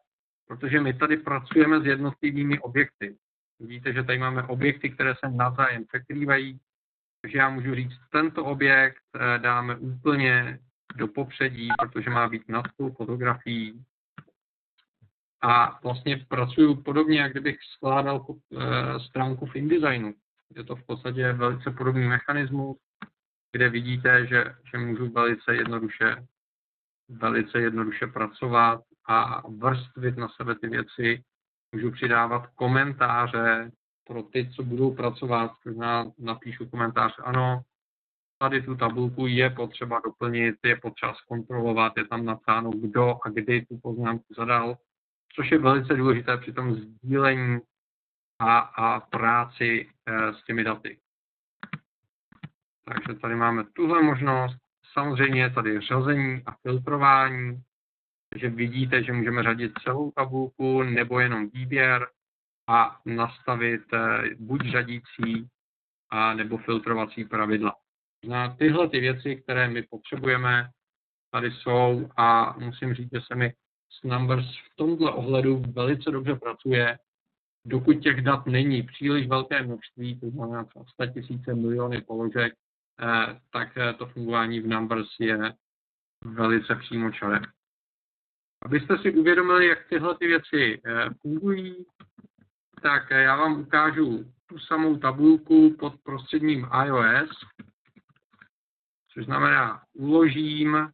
protože 0.48 0.82
my 0.82 0.94
tady 0.94 1.18
pracujeme 1.18 1.82
s 1.82 1.86
jednotlivými 1.86 2.60
objekty. 2.60 3.18
Vidíte, 3.60 3.94
že 3.94 4.04
tady 4.04 4.18
máme 4.18 4.44
objekty, 4.44 4.90
které 4.90 5.16
se 5.16 5.32
navzájem 5.32 5.86
překrývají, 5.86 6.60
takže 7.22 7.38
já 7.38 7.50
můžu 7.50 7.76
říct, 7.76 8.00
tento 8.12 8.46
objekt 8.46 9.04
eh, 9.16 9.40
dáme 9.40 9.76
úplně 9.76 10.60
do 10.96 11.08
popředí, 11.08 11.70
protože 11.80 12.10
má 12.10 12.30
být 12.30 12.50
nad 12.50 12.66
tou 12.78 12.92
fotografií 12.92 13.84
a 15.42 15.80
vlastně 15.84 16.26
pracuju 16.28 16.82
podobně, 16.82 17.20
jak 17.20 17.32
kdybych 17.32 17.58
skládal 17.76 18.26
eh, 18.30 19.00
stránku 19.00 19.46
v 19.46 19.56
InDesignu. 19.56 20.14
Je 20.56 20.64
to 20.64 20.76
v 20.76 20.84
podstatě 20.84 21.34
velice 21.34 21.72
podobný 21.72 22.08
mechanismus, 22.08 22.78
kde 23.52 23.70
vidíte, 23.70 24.28
že, 24.28 24.56
že 24.72 24.78
můžu 24.78 25.12
velice 25.12 25.56
jednoduše, 25.56 26.28
velice 27.10 27.62
jednoduše 27.62 28.08
pracovat 28.08 28.82
a 29.08 29.50
vrstvit 29.50 30.18
na 30.18 30.30
sebe 30.30 30.56
ty 30.56 30.68
věci. 30.68 31.24
Můžu 31.76 31.92
přidávat 31.92 32.48
komentáře 32.48 33.72
pro 34.08 34.24
ty, 34.24 34.50
co 34.56 34.64
budou 34.64 34.96
pracovat. 34.96 35.52
Na, 35.78 36.12
napíšu 36.20 36.70
komentář, 36.70 37.16
ano, 37.24 37.62
tady 38.38 38.62
tu 38.62 38.76
tabulku 38.76 39.28
je 39.28 39.50
potřeba 39.50 40.02
doplnit, 40.06 40.56
je 40.66 40.76
potřeba 40.76 41.14
zkontrolovat, 41.14 41.94
je 41.98 42.08
tam 42.08 42.26
napsáno, 42.26 42.72
kdo 42.72 43.16
a 43.26 43.30
kdy 43.30 43.66
tu 43.66 43.80
poznámku 43.84 44.26
zadal 44.38 44.78
což 45.36 45.52
je 45.52 45.58
velice 45.58 45.94
důležité 45.94 46.38
při 46.38 46.54
tom 46.54 46.76
sdílení 46.76 47.60
a, 48.40 48.60
a 48.60 49.00
práci 49.00 49.90
e, 50.06 50.34
s 50.34 50.44
těmi 50.44 50.64
daty. 50.64 51.00
Takže 52.86 53.20
tady 53.20 53.36
máme 53.36 53.64
tuhle 53.64 54.04
možnost. 54.04 54.58
Samozřejmě 54.94 55.42
je 55.42 55.50
tady 55.50 55.82
řazení 55.82 56.44
a 56.46 56.52
filtrování, 56.52 57.64
takže 58.30 58.50
vidíte, 58.50 59.04
že 59.04 59.14
můžeme 59.14 59.44
řadit 59.44 59.72
celou 59.84 60.12
tabulku 60.12 60.84
nebo 60.84 61.20
jenom 61.20 61.50
výběr 61.50 62.08
a 62.68 63.00
nastavit 63.06 63.94
e, 63.94 64.22
buď 64.40 64.62
řadící 64.72 65.48
a 66.10 66.34
nebo 66.34 66.58
filtrovací 66.58 67.26
pravidla. 67.26 67.76
Na 68.28 68.56
tyhle 68.56 68.90
ty 68.90 69.00
věci, 69.00 69.36
které 69.36 69.70
my 69.70 69.84
potřebujeme, 69.84 70.70
tady 71.32 71.52
jsou 71.52 72.10
a 72.18 72.56
musím 72.60 72.94
říct, 72.94 73.10
že 73.14 73.22
se 73.22 73.36
mi 73.36 73.54
Numbers 74.04 74.46
v 74.46 74.76
tomto 74.76 75.16
ohledu 75.16 75.64
velice 75.74 76.12
dobře 76.12 76.36
pracuje. 76.36 77.00
Dokud 77.66 77.94
těch 77.94 78.22
dat 78.22 78.46
není 78.46 78.84
příliš 78.84 79.28
velké 79.28 79.64
množství, 79.64 80.20
to 80.20 80.30
znamená 80.30 80.64
třeba 80.64 80.86
100 80.86 81.08
tisíce 81.08 81.56
miliony 81.56 82.02
položek, 82.02 82.54
eh, 83.02 83.40
tak 83.52 83.78
eh, 83.78 83.94
to 83.94 84.06
fungování 84.06 84.60
v 84.60 84.68
Numbers 84.68 85.10
je 85.20 85.54
velice 86.26 86.76
přímočaré. 86.76 87.40
Abyste 88.62 88.98
si 88.98 89.12
uvědomili, 89.14 89.68
jak 89.68 89.90
tyhle 89.90 90.18
ty 90.18 90.28
věci 90.28 90.82
eh, 90.86 91.10
fungují, 91.22 91.86
tak 92.82 93.10
já 93.10 93.36
vám 93.36 93.62
ukážu 93.62 94.34
tu 94.46 94.60
samou 94.60 94.98
tabulku 94.98 95.76
pod 95.80 95.94
prostředním 96.04 96.68
iOS, 96.86 97.30
což 99.14 99.26
znamená, 99.26 99.84
uložím 99.94 100.92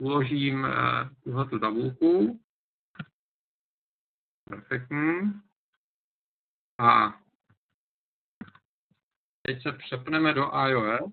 uložím 0.00 0.66
tuhle 1.24 1.48
tabulku. 1.60 2.40
Perfektní. 4.44 5.32
A 6.78 7.20
teď 9.42 9.62
se 9.62 9.72
přepneme 9.72 10.34
do 10.34 10.50
iOS. 10.68 11.12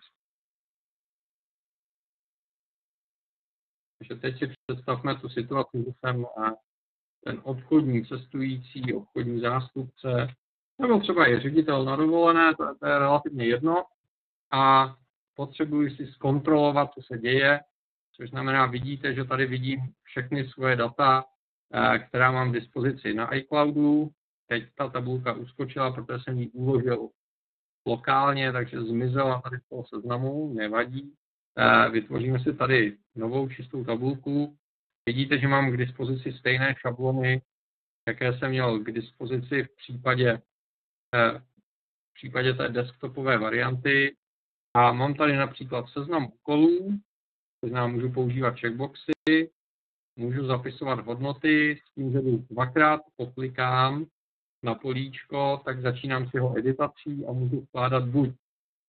Takže 3.99 4.21
teď 4.21 4.39
si 4.39 4.53
představme 4.67 5.15
tu 5.15 5.29
situaci, 5.29 5.77
že 5.77 5.91
jsem 5.99 6.25
ten 7.23 7.41
obchodní 7.43 8.05
cestující, 8.05 8.93
obchodní 8.93 9.39
zástupce, 9.39 10.27
nebo 10.81 10.99
třeba 10.99 11.29
i 11.29 11.39
ředitel 11.39 11.85
na 11.85 11.95
dovolené, 11.95 12.55
to, 12.55 12.75
to 12.79 12.85
je 12.87 12.99
relativně 12.99 13.45
jedno, 13.45 13.85
a 14.51 14.95
potřebuji 15.33 15.95
si 15.95 16.07
zkontrolovat, 16.07 16.93
co 16.93 17.01
se 17.01 17.17
děje, 17.17 17.59
což 18.15 18.29
znamená, 18.29 18.65
vidíte, 18.65 19.13
že 19.13 19.25
tady 19.25 19.45
vidím 19.45 19.79
všechny 20.03 20.47
svoje 20.47 20.75
data, 20.75 21.25
eh, 21.73 21.99
která 21.99 22.31
mám 22.31 22.51
k 22.51 22.53
dispozici 22.53 23.13
na 23.13 23.35
iCloudu. 23.35 24.09
Teď 24.47 24.63
ta 24.75 24.89
tabulka 24.89 25.33
uskočila, 25.33 25.91
protože 25.91 26.19
jsem 26.23 26.39
ji 26.39 26.49
uložil 26.49 27.09
lokálně, 27.87 28.51
takže 28.51 28.81
zmizela 28.81 29.41
tady 29.41 29.57
z 29.57 29.69
toho 29.69 29.85
seznamu, 29.85 30.53
nevadí. 30.53 31.13
Eh, 31.57 31.89
vytvoříme 31.89 32.39
si 32.39 32.53
tady 32.53 32.97
novou 33.15 33.49
čistou 33.49 33.83
tabulku. 33.83 34.57
Vidíte, 35.05 35.39
že 35.39 35.47
mám 35.47 35.71
k 35.71 35.77
dispozici 35.77 36.33
stejné 36.33 36.75
šablony, 36.77 37.41
jaké 38.07 38.37
jsem 38.37 38.49
měl 38.49 38.79
k 38.79 38.91
dispozici 38.91 39.63
v 39.63 39.75
případě, 39.75 40.41
eh, 41.15 41.39
v 42.09 42.13
případě 42.13 42.53
té 42.53 42.69
desktopové 42.69 43.37
varianty. 43.37 44.15
A 44.73 44.93
mám 44.93 45.13
tady 45.13 45.35
například 45.35 45.89
seznam 45.89 46.25
úkolů, 46.25 46.99
to 47.65 47.69
znamená, 47.69 47.93
můžu 47.93 48.11
používat 48.11 48.59
checkboxy, 48.59 49.51
můžu 50.15 50.45
zapisovat 50.45 51.05
hodnoty, 51.05 51.81
s 51.85 51.93
tím, 51.93 52.11
že 52.11 52.21
dvakrát 52.49 53.01
poklikám 53.15 54.05
na 54.63 54.75
políčko, 54.75 55.61
tak 55.65 55.81
začínám 55.81 56.29
s 56.29 56.33
jeho 56.33 56.57
editací 56.57 57.25
a 57.25 57.31
můžu 57.31 57.61
vkládat 57.61 58.05
buď 58.05 58.29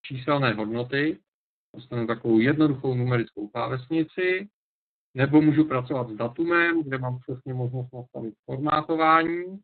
číselné 0.03 0.53
hodnoty, 0.53 1.19
dostanu 1.75 2.07
takovou 2.07 2.39
jednoduchou 2.39 2.95
numerickou 2.95 3.49
klávesnici, 3.49 4.49
nebo 5.15 5.43
můžu 5.43 5.65
pracovat 5.65 6.09
s 6.09 6.17
datumem, 6.17 6.83
kde 6.83 6.99
mám 6.99 7.19
přesně 7.19 7.55
možnost 7.55 7.93
nastavit 7.93 8.35
formátování, 8.45 9.59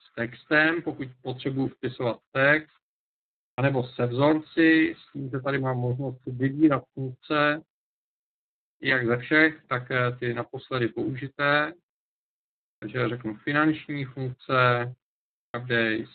s 0.00 0.14
textem, 0.14 0.82
pokud 0.82 1.08
potřebuji 1.22 1.68
vpisovat 1.68 2.20
text, 2.32 2.77
anebo 3.58 3.84
se 3.84 4.06
vzorci, 4.06 4.94
s 4.98 5.12
tím, 5.12 5.30
že 5.30 5.40
tady 5.40 5.58
mám 5.58 5.78
možnost 5.78 6.20
vybírat 6.26 6.84
funkce, 6.94 7.62
jak 8.82 9.06
ze 9.06 9.16
všech, 9.16 9.64
tak 9.68 9.90
eh, 9.90 10.16
ty 10.16 10.34
naposledy 10.34 10.88
použité. 10.88 11.72
Takže 12.80 13.08
řeknu 13.08 13.34
finanční 13.34 14.04
funkce, 14.04 14.94
updates. 15.56 16.10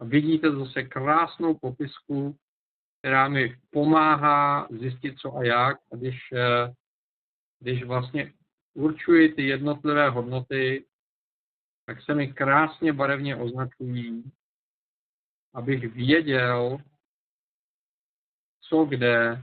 A 0.00 0.04
vidíte 0.04 0.50
zase 0.50 0.82
krásnou 0.82 1.58
popisku, 1.58 2.36
která 2.98 3.28
mi 3.28 3.56
pomáhá 3.70 4.68
zjistit, 4.70 5.18
co 5.18 5.36
a 5.36 5.44
jak. 5.44 5.76
A 5.92 5.96
když, 5.96 6.18
eh, 6.32 6.72
když 7.60 7.84
vlastně 7.84 8.32
určuji 8.74 9.32
ty 9.32 9.46
jednotlivé 9.46 10.10
hodnoty, 10.10 10.86
tak 11.86 12.02
se 12.02 12.14
mi 12.14 12.32
krásně 12.32 12.92
barevně 12.92 13.36
označují, 13.36 14.32
abych 15.54 15.94
věděl, 15.94 16.78
co 18.68 18.84
kde 18.84 19.42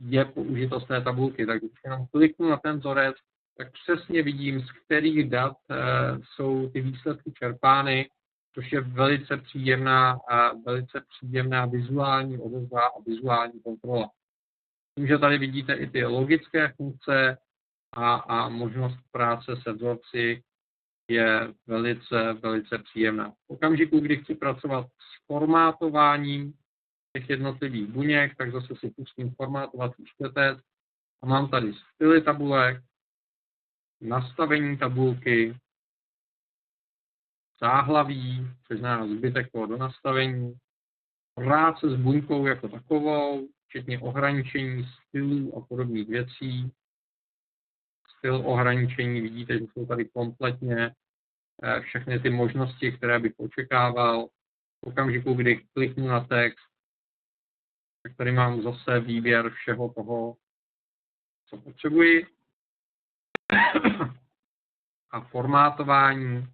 je 0.00 0.24
použito 0.24 0.80
z 0.80 0.86
té 0.86 1.00
tabulky. 1.00 1.46
Tak 1.46 1.58
když 1.58 1.72
jenom 1.84 2.06
kliknu 2.06 2.48
na 2.48 2.56
ten 2.56 2.78
vzorec, 2.78 3.16
tak 3.56 3.72
přesně 3.72 4.22
vidím, 4.22 4.60
z 4.60 4.72
kterých 4.72 5.30
dat 5.30 5.56
e, 5.70 5.76
jsou 6.24 6.70
ty 6.70 6.80
výsledky 6.80 7.32
čerpány, 7.32 8.10
což 8.54 8.72
je 8.72 8.80
velice 8.80 9.36
příjemná, 9.36 10.18
a 10.30 10.52
velice 10.52 11.04
příjemná 11.08 11.66
vizuální 11.66 12.38
odezva 12.38 12.86
a 12.86 13.00
vizuální 13.06 13.60
kontrola. 13.60 14.10
Tím, 14.94 15.06
že 15.06 15.18
tady 15.18 15.38
vidíte 15.38 15.74
i 15.74 15.90
ty 15.90 16.04
logické 16.04 16.72
funkce 16.76 17.38
a, 17.92 18.14
a 18.14 18.48
možnost 18.48 18.98
práce 19.10 19.56
se 19.62 19.72
vzorci, 19.72 20.42
je 21.08 21.54
velice, 21.66 22.32
velice 22.32 22.78
příjemná. 22.78 23.30
V 23.30 23.50
okamžiku, 23.50 24.00
kdy 24.00 24.16
chci 24.16 24.34
pracovat 24.34 24.86
s 24.86 25.26
formátováním 25.26 26.54
těch 27.12 27.30
jednotlivých 27.30 27.86
buněk, 27.86 28.36
tak 28.36 28.52
zase 28.52 28.74
si 28.76 28.90
pustím 28.90 29.34
formátovací 29.34 30.04
čtvrtec 30.04 30.58
a 31.22 31.26
mám 31.26 31.50
tady 31.50 31.72
styly 31.94 32.22
tabulek, 32.22 32.82
nastavení 34.00 34.78
tabulky, 34.78 35.56
záhlaví, 37.60 38.48
což 38.66 38.78
znamená 38.78 39.16
zbytek 39.16 39.52
toho 39.52 39.66
do 39.66 39.76
nastavení, 39.76 40.54
práce 41.34 41.90
s 41.90 41.96
buňkou 41.96 42.46
jako 42.46 42.68
takovou, 42.68 43.48
včetně 43.68 43.98
ohraničení 43.98 44.84
stylů 44.84 45.56
a 45.56 45.66
podobných 45.66 46.08
věcí, 46.08 46.72
styl 48.18 48.42
ohraničení, 48.46 49.20
vidíte, 49.20 49.58
že 49.58 49.64
jsou 49.64 49.86
tady 49.86 50.04
kompletně 50.04 50.94
eh, 51.62 51.80
všechny 51.80 52.20
ty 52.20 52.30
možnosti, 52.30 52.92
které 52.92 53.18
bych 53.18 53.32
očekával. 53.36 54.26
V 54.84 54.88
okamžiku, 54.88 55.34
kdy 55.34 55.66
kliknu 55.74 56.06
na 56.06 56.24
text, 56.24 56.68
tak 58.02 58.16
tady 58.16 58.32
mám 58.32 58.62
zase 58.62 59.00
výběr 59.00 59.50
všeho 59.50 59.92
toho, 59.92 60.36
co 61.46 61.56
potřebuji. 61.56 62.26
A 65.10 65.20
formátování, 65.20 66.46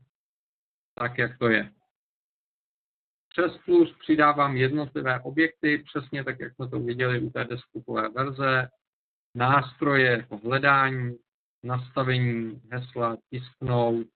tak 0.95 1.19
jak 1.19 1.39
to 1.39 1.49
je. 1.49 1.71
Přes 3.29 3.59
plus 3.65 3.97
přidávám 3.99 4.57
jednotlivé 4.57 5.21
objekty, 5.21 5.79
přesně 5.79 6.25
tak, 6.25 6.41
jak 6.41 6.55
jsme 6.55 6.69
to 6.69 6.81
viděli 6.81 7.21
u 7.21 7.31
té 7.31 7.45
desktopové 7.45 8.09
verze, 8.09 8.69
nástroje 9.35 10.11
jako 10.11 10.37
hledání, 10.37 11.19
nastavení 11.65 12.63
hesla, 12.71 13.17
tisknout 13.31 14.07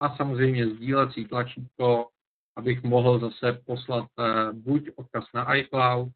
a 0.00 0.16
samozřejmě 0.16 0.66
sdílecí 0.66 1.24
tlačítko, 1.24 2.08
abych 2.56 2.82
mohl 2.82 3.18
zase 3.18 3.60
poslat 3.66 4.08
eh, 4.18 4.52
buď 4.52 4.88
odkaz 4.96 5.24
na 5.34 5.54
iCloud, 5.54 6.08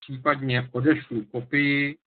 případně 0.00 0.68
odešlu 0.72 1.24
kopii, 1.24 1.98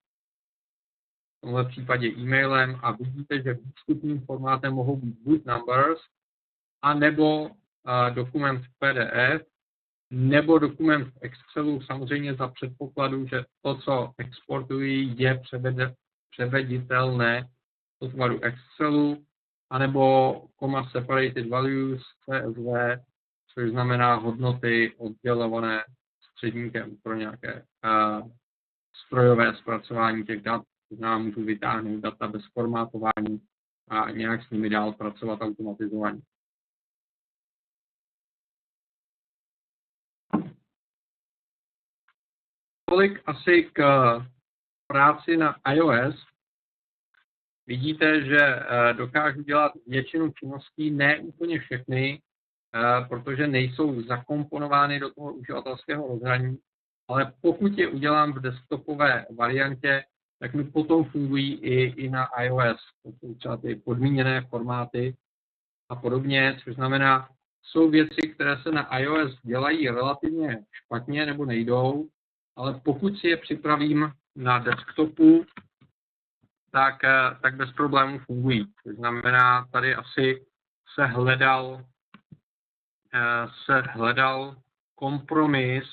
v 1.38 1.42
tomhle 1.42 1.66
případě 1.66 2.08
e-mailem 2.08 2.80
a 2.84 2.92
vidíte, 2.92 3.42
že 3.42 3.54
výstupním 3.54 4.22
formátem 4.26 4.74
mohou 4.74 4.98
být 4.98 5.16
buď 5.20 5.46
numbers, 5.46 6.00
anebo 6.82 7.44
uh, 7.44 7.52
dokument 8.14 8.66
v 8.66 8.68
PDF, 8.80 9.48
nebo 10.12 10.60
dokument 10.60 11.06
v 11.06 11.18
Excelu, 11.22 11.82
samozřejmě 11.82 12.36
za 12.36 12.48
předpokladu, 12.48 13.28
že 13.28 13.46
to, 13.62 13.78
co 13.78 14.14
exportuji, 14.18 15.14
je 15.18 15.42
převeditelné 16.32 17.50
tvaru 18.08 18.40
Excelu, 18.44 19.26
anebo 19.70 20.34
comma 20.60 20.90
separated 20.90 21.50
values 21.50 22.02
CSV, 22.02 23.02
což 23.54 23.70
znamená 23.70 24.16
hodnoty 24.16 24.96
oddělované 24.98 25.84
středníkem 26.32 26.98
pro 27.04 27.16
nějaké 27.16 27.66
uh, 27.86 28.32
strojové 29.06 29.56
zpracování 29.56 30.24
těch 30.26 30.42
dat. 30.42 30.62
Znamená, 30.92 31.18
můžu 31.18 31.44
vytáhnout 31.44 32.00
data 32.00 32.28
bez 32.28 32.42
formátování 32.54 33.42
a 33.88 34.10
nějak 34.12 34.44
s 34.44 34.50
nimi 34.50 34.70
dál 34.70 34.94
pracovat 34.94 35.42
automatizovaně. 35.42 36.22
Tolik 42.86 43.22
asi 43.26 43.70
k 43.74 43.82
práci 44.88 45.38
na 45.38 45.56
iOS. 45.74 46.26
Vidíte, 47.70 48.26
že 48.26 48.40
eh, 48.40 48.94
dokážu 48.94 49.42
dělat 49.42 49.72
většinu 49.88 50.32
činností, 50.32 50.92
ne 50.92 51.20
úplně 51.20 51.60
všechny, 51.60 52.22
eh, 52.76 53.06
protože 53.10 53.48
nejsou 53.48 54.02
zakomponovány 54.02 55.00
do 55.00 55.14
toho 55.14 55.34
uživatelského 55.34 56.08
rozhraní, 56.08 56.58
ale 57.08 57.34
pokud 57.42 57.78
je 57.78 57.88
udělám 57.88 58.34
v 58.34 58.40
desktopové 58.40 59.26
variantě, 59.38 60.04
tak 60.40 60.54
mi 60.54 60.64
potom 60.64 61.04
fungují 61.04 61.54
i, 61.54 61.84
i 61.84 62.10
na 62.10 62.26
iOS. 62.26 62.78
To 63.04 63.12
jsou 63.12 63.36
třeba 63.36 63.58
ty 63.58 63.76
podmíněné 63.76 64.42
formáty 64.42 65.16
a 65.90 65.96
podobně, 65.96 66.58
což 66.64 66.76
znamená, 66.76 67.30
jsou 67.64 67.90
věci, 67.90 68.22
které 68.34 68.58
se 68.58 68.72
na 68.72 68.98
iOS 68.98 69.40
dělají 69.44 69.90
relativně 69.90 70.66
špatně 70.72 71.26
nebo 71.26 71.46
nejdou, 71.46 72.10
ale 72.56 72.82
pokud 72.84 73.18
si 73.18 73.28
je 73.28 73.38
připravím 73.38 74.12
na 74.36 74.60
desktopu, 74.60 75.46
tak, 76.72 77.04
eh, 77.04 77.38
tak 77.42 77.56
bez 77.56 77.72
problémů 77.74 78.20
fungují. 78.20 78.74
To 78.84 78.94
znamená, 78.94 79.66
tady 79.72 79.96
asi 79.96 80.46
se 80.96 81.06
hledal, 81.06 81.86
eh, 83.14 83.48
se 83.66 83.82
hledal 83.82 84.56
kompromis 84.96 85.84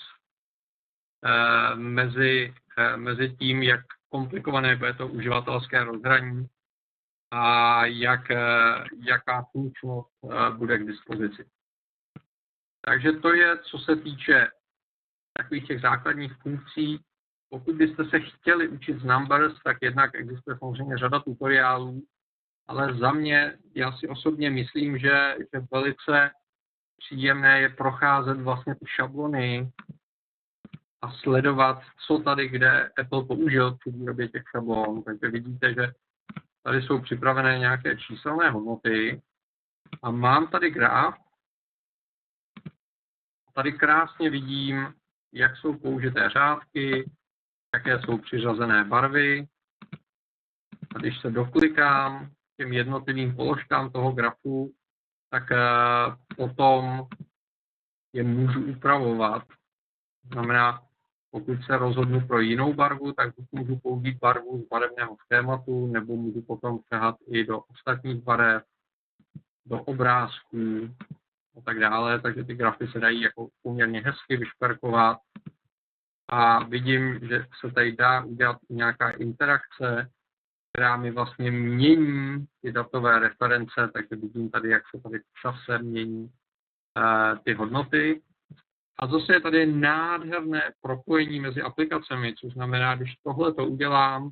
eh, 1.25 1.75
mezi, 1.75 2.55
mezi 2.97 3.37
tím, 3.37 3.63
jak 3.63 3.81
komplikované 4.09 4.77
bude 4.77 4.95
to 4.95 5.09
uživatelské 5.09 5.85
rozhraní 5.85 6.47
a 7.31 7.85
jak, 7.87 8.21
jaká 9.07 9.47
funkčnost 9.53 10.11
bude 10.57 10.79
k 10.79 10.87
dispozici. 10.87 11.45
Takže 12.81 13.13
to 13.13 13.35
je, 13.35 13.59
co 13.59 13.79
se 13.79 13.97
týče 13.97 14.49
takových 15.33 15.67
těch 15.67 15.81
základních 15.81 16.35
funkcí. 16.35 17.05
Pokud 17.49 17.77
byste 17.77 18.05
se 18.05 18.21
chtěli 18.21 18.69
učit 18.69 19.01
z 19.01 19.05
Numbers, 19.05 19.63
tak 19.65 19.77
jednak 19.83 20.15
existuje 20.15 20.59
samozřejmě 20.59 20.99
řada 20.99 21.21
tutoriálů, 21.21 22.03
ale 22.67 22.95
za 22.95 23.13
mě, 23.13 23.59
já 23.75 23.93
si 23.93 24.09
osobně 24.09 24.51
myslím, 24.51 24.99
že, 24.99 25.37
že 25.39 25.61
velice 25.73 26.31
příjemné 26.97 27.61
je 27.61 27.69
procházet 27.69 28.41
vlastně 28.41 28.75
ty 28.75 28.87
šablony 28.87 29.73
a 31.03 31.13
sledovat, 31.13 31.83
co 32.07 32.19
tady 32.19 32.49
kde 32.49 32.91
Apple 32.99 33.25
použil 33.25 33.77
při 33.77 33.91
výrobě 33.91 34.29
těch 34.29 34.43
šablon. 34.51 35.03
Takže 35.03 35.29
vidíte, 35.29 35.75
že 35.75 35.93
tady 36.63 36.83
jsou 36.83 37.01
připravené 37.01 37.59
nějaké 37.59 37.97
číselné 37.97 38.51
hodnoty 38.51 39.23
a 40.03 40.11
mám 40.11 40.47
tady 40.47 40.71
graf. 40.71 41.15
Tady 43.55 43.73
krásně 43.73 44.31
vidím, 44.31 44.95
jak 45.33 45.57
jsou 45.57 45.79
použité 45.79 46.31
řádky, 46.31 47.11
jaké 47.77 47.99
jsou 47.99 48.19
přiřazené 48.19 48.85
barvy. 48.85 49.47
A 50.95 50.99
když 50.99 51.21
se 51.21 51.31
doklikám 51.31 52.31
těm 52.57 52.73
jednotlivým 52.73 53.37
položkám 53.37 53.91
toho 53.91 54.13
grafu, 54.13 54.73
tak 55.31 55.53
eh, 55.53 55.57
potom 56.37 57.09
je 58.13 58.23
můžu 58.23 58.65
upravovat. 58.65 59.45
Znamená, 60.33 60.83
pokud 61.31 61.65
se 61.65 61.77
rozhodnu 61.77 62.27
pro 62.27 62.41
jinou 62.41 62.73
barvu, 62.75 63.13
tak 63.13 63.35
můžu 63.53 63.79
použít 63.79 64.19
barvu 64.19 64.63
z 64.63 64.69
barevného 64.69 65.17
schématu, 65.17 65.87
nebo 65.87 66.17
můžu 66.17 66.43
potom 66.43 66.79
přehat 66.79 67.17
i 67.27 67.45
do 67.45 67.61
ostatních 67.61 68.23
barev, 68.23 68.63
do 69.67 69.83
obrázků 69.83 70.95
a 71.57 71.61
tak 71.61 71.81
dále. 71.81 72.21
Takže 72.21 72.45
ty 72.45 72.55
grafy 72.55 72.87
se 72.87 73.01
dají 73.01 73.21
jako 73.21 73.49
poměrně 73.63 74.01
hezky 74.01 74.37
vyšperkovat. 74.37 75.19
A 76.29 76.65
vidím, 76.65 77.21
že 77.29 77.47
se 77.61 77.73
tady 77.73 77.93
dá 77.93 78.25
udělat 78.25 78.59
nějaká 78.71 79.11
interakce, 79.11 80.11
která 80.73 80.97
mi 80.97 81.11
vlastně 81.11 81.51
mění 81.51 82.47
ty 82.63 82.73
datové 82.73 83.19
reference, 83.19 83.91
takže 83.93 84.17
vidím 84.17 84.51
tady, 84.51 84.71
jak 84.71 84.83
se 84.95 85.03
tady 85.03 85.19
v 85.19 85.41
čase 85.43 85.79
mění 85.79 86.23
uh, 86.25 87.39
ty 87.45 87.55
hodnoty. 87.55 88.23
A 88.99 89.07
zase 89.07 89.33
je 89.33 89.41
tady 89.41 89.67
nádherné 89.67 90.73
propojení 90.81 91.41
mezi 91.41 91.63
aplikacemi, 91.63 92.35
což 92.35 92.53
znamená, 92.53 92.95
když 92.95 93.15
tohle 93.23 93.55
to 93.55 93.67
udělám 93.67 94.31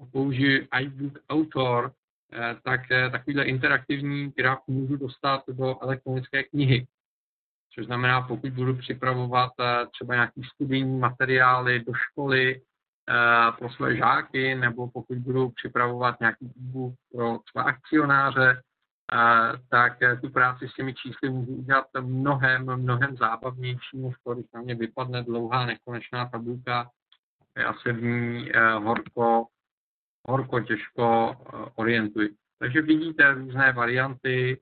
a 0.00 0.06
použiju 0.12 0.66
iBook 0.80 1.18
Author, 1.28 1.92
eh, 2.32 2.56
tak 2.62 2.80
eh, 2.90 3.10
takovýhle 3.10 3.44
interaktivní 3.44 4.30
graf 4.30 4.58
můžu 4.66 4.96
dostat 4.96 5.42
do 5.48 5.82
elektronické 5.82 6.42
knihy. 6.42 6.86
Což 7.74 7.86
znamená, 7.86 8.22
pokud 8.22 8.50
budu 8.50 8.76
připravovat 8.76 9.52
třeba 9.92 10.14
nějaký 10.14 10.42
studijní 10.54 10.98
materiály 10.98 11.80
do 11.80 11.92
školy, 11.94 12.60
Eh, 13.10 13.52
pro 13.58 13.70
své 13.70 13.96
žáky, 13.96 14.54
nebo 14.54 14.90
pokud 14.90 15.18
budou 15.18 15.50
připravovat 15.50 16.20
nějaký 16.20 16.46
e 16.46 16.94
pro 17.12 17.38
své 17.50 17.64
akcionáře, 17.64 18.62
eh, 19.12 19.52
tak 19.68 20.02
eh, 20.02 20.16
tu 20.16 20.30
práci 20.30 20.68
s 20.68 20.74
těmi 20.74 20.94
čísly 20.94 21.30
můžu 21.30 21.52
udělat 21.52 21.86
mnohem, 22.00 22.76
mnohem 22.76 23.16
zábavnější, 23.16 23.98
než 23.98 24.14
když 24.34 24.46
na 24.54 24.60
mě 24.60 24.74
vypadne 24.74 25.22
dlouhá 25.22 25.66
nekonečná 25.66 26.28
tabulka, 26.28 26.90
já 27.56 27.74
se 27.74 27.92
v 27.92 28.02
ní 28.02 28.50
horko, 28.82 29.46
horko 30.28 30.60
těžko 30.60 31.36
orientuji. 31.74 32.28
Takže 32.58 32.82
vidíte 32.82 33.34
různé 33.34 33.72
varianty, 33.72 34.60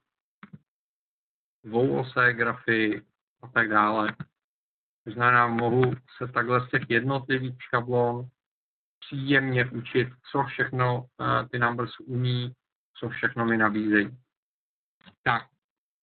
dvouosé 1.64 2.32
grafy 2.32 3.02
a 3.42 3.48
tak 3.48 3.68
dále. 3.68 4.16
To 5.04 5.10
znamená, 5.10 5.46
mohu 5.46 5.82
se 6.16 6.32
takhle 6.32 6.66
z 6.66 6.70
těch 6.70 6.82
jednotlivých 6.88 7.56
šablon 7.70 8.28
příjemně 9.00 9.70
učit, 9.70 10.08
co 10.30 10.42
všechno 10.42 10.98
uh, 10.98 11.48
ty 11.48 11.58
numbers 11.58 12.00
umí, 12.00 12.52
co 12.98 13.08
všechno 13.08 13.44
mi 13.44 13.56
nabízejí. 13.56 14.18
Tak, 15.22 15.42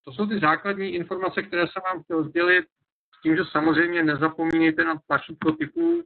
to 0.05 0.11
jsou 0.11 0.27
ty 0.27 0.39
základní 0.39 0.87
informace, 0.87 1.43
které 1.43 1.61
jsem 1.61 1.81
vám 1.83 2.03
chtěl 2.03 2.23
sdělit, 2.23 2.65
s 3.19 3.21
tím, 3.21 3.35
že 3.35 3.43
samozřejmě 3.51 4.03
nezapomínejte 4.03 4.83
na 4.83 4.95
tlačítko 5.07 5.51
typu, 5.51 6.03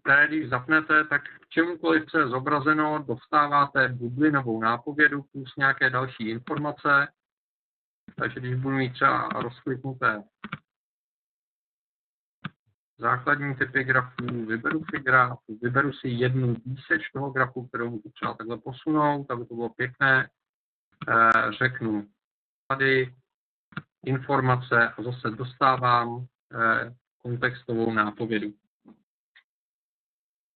které 0.00 0.28
když 0.28 0.48
zapnete, 0.48 1.04
tak 1.04 1.22
k 1.22 1.48
čemukoliv, 1.48 2.06
co 2.06 2.18
je 2.18 2.28
zobrazeno, 2.28 3.04
dostáváte 3.08 3.88
bublinovou 3.88 4.60
nápovědu 4.60 5.22
plus 5.22 5.56
nějaké 5.56 5.90
další 5.90 6.28
informace. 6.28 7.08
Takže 8.14 8.40
když 8.40 8.54
budu 8.54 8.76
mít 8.76 8.92
třeba 8.92 9.28
rozkliknuté 9.28 10.24
základní 12.98 13.54
typy 13.54 13.84
grafů, 13.84 14.46
vyberu 14.46 14.84
si 14.90 15.02
graf, 15.02 15.38
vyberu 15.62 15.92
si 15.92 16.08
jednu 16.08 16.56
výseč 16.66 17.10
toho 17.12 17.30
grafu, 17.30 17.66
kterou 17.66 17.90
můžu 17.90 18.10
třeba 18.14 18.34
takhle 18.34 18.58
posunout, 18.58 19.30
aby 19.30 19.46
to 19.46 19.54
bylo 19.54 19.68
pěkné, 19.68 20.30
eh, 21.08 21.52
řeknu 21.58 22.08
tady 22.68 23.14
informace 24.06 24.88
a 24.88 25.02
zase 25.02 25.30
dostávám 25.30 26.26
eh, 26.52 26.94
kontextovou 27.18 27.92
nápovědu. 27.92 28.54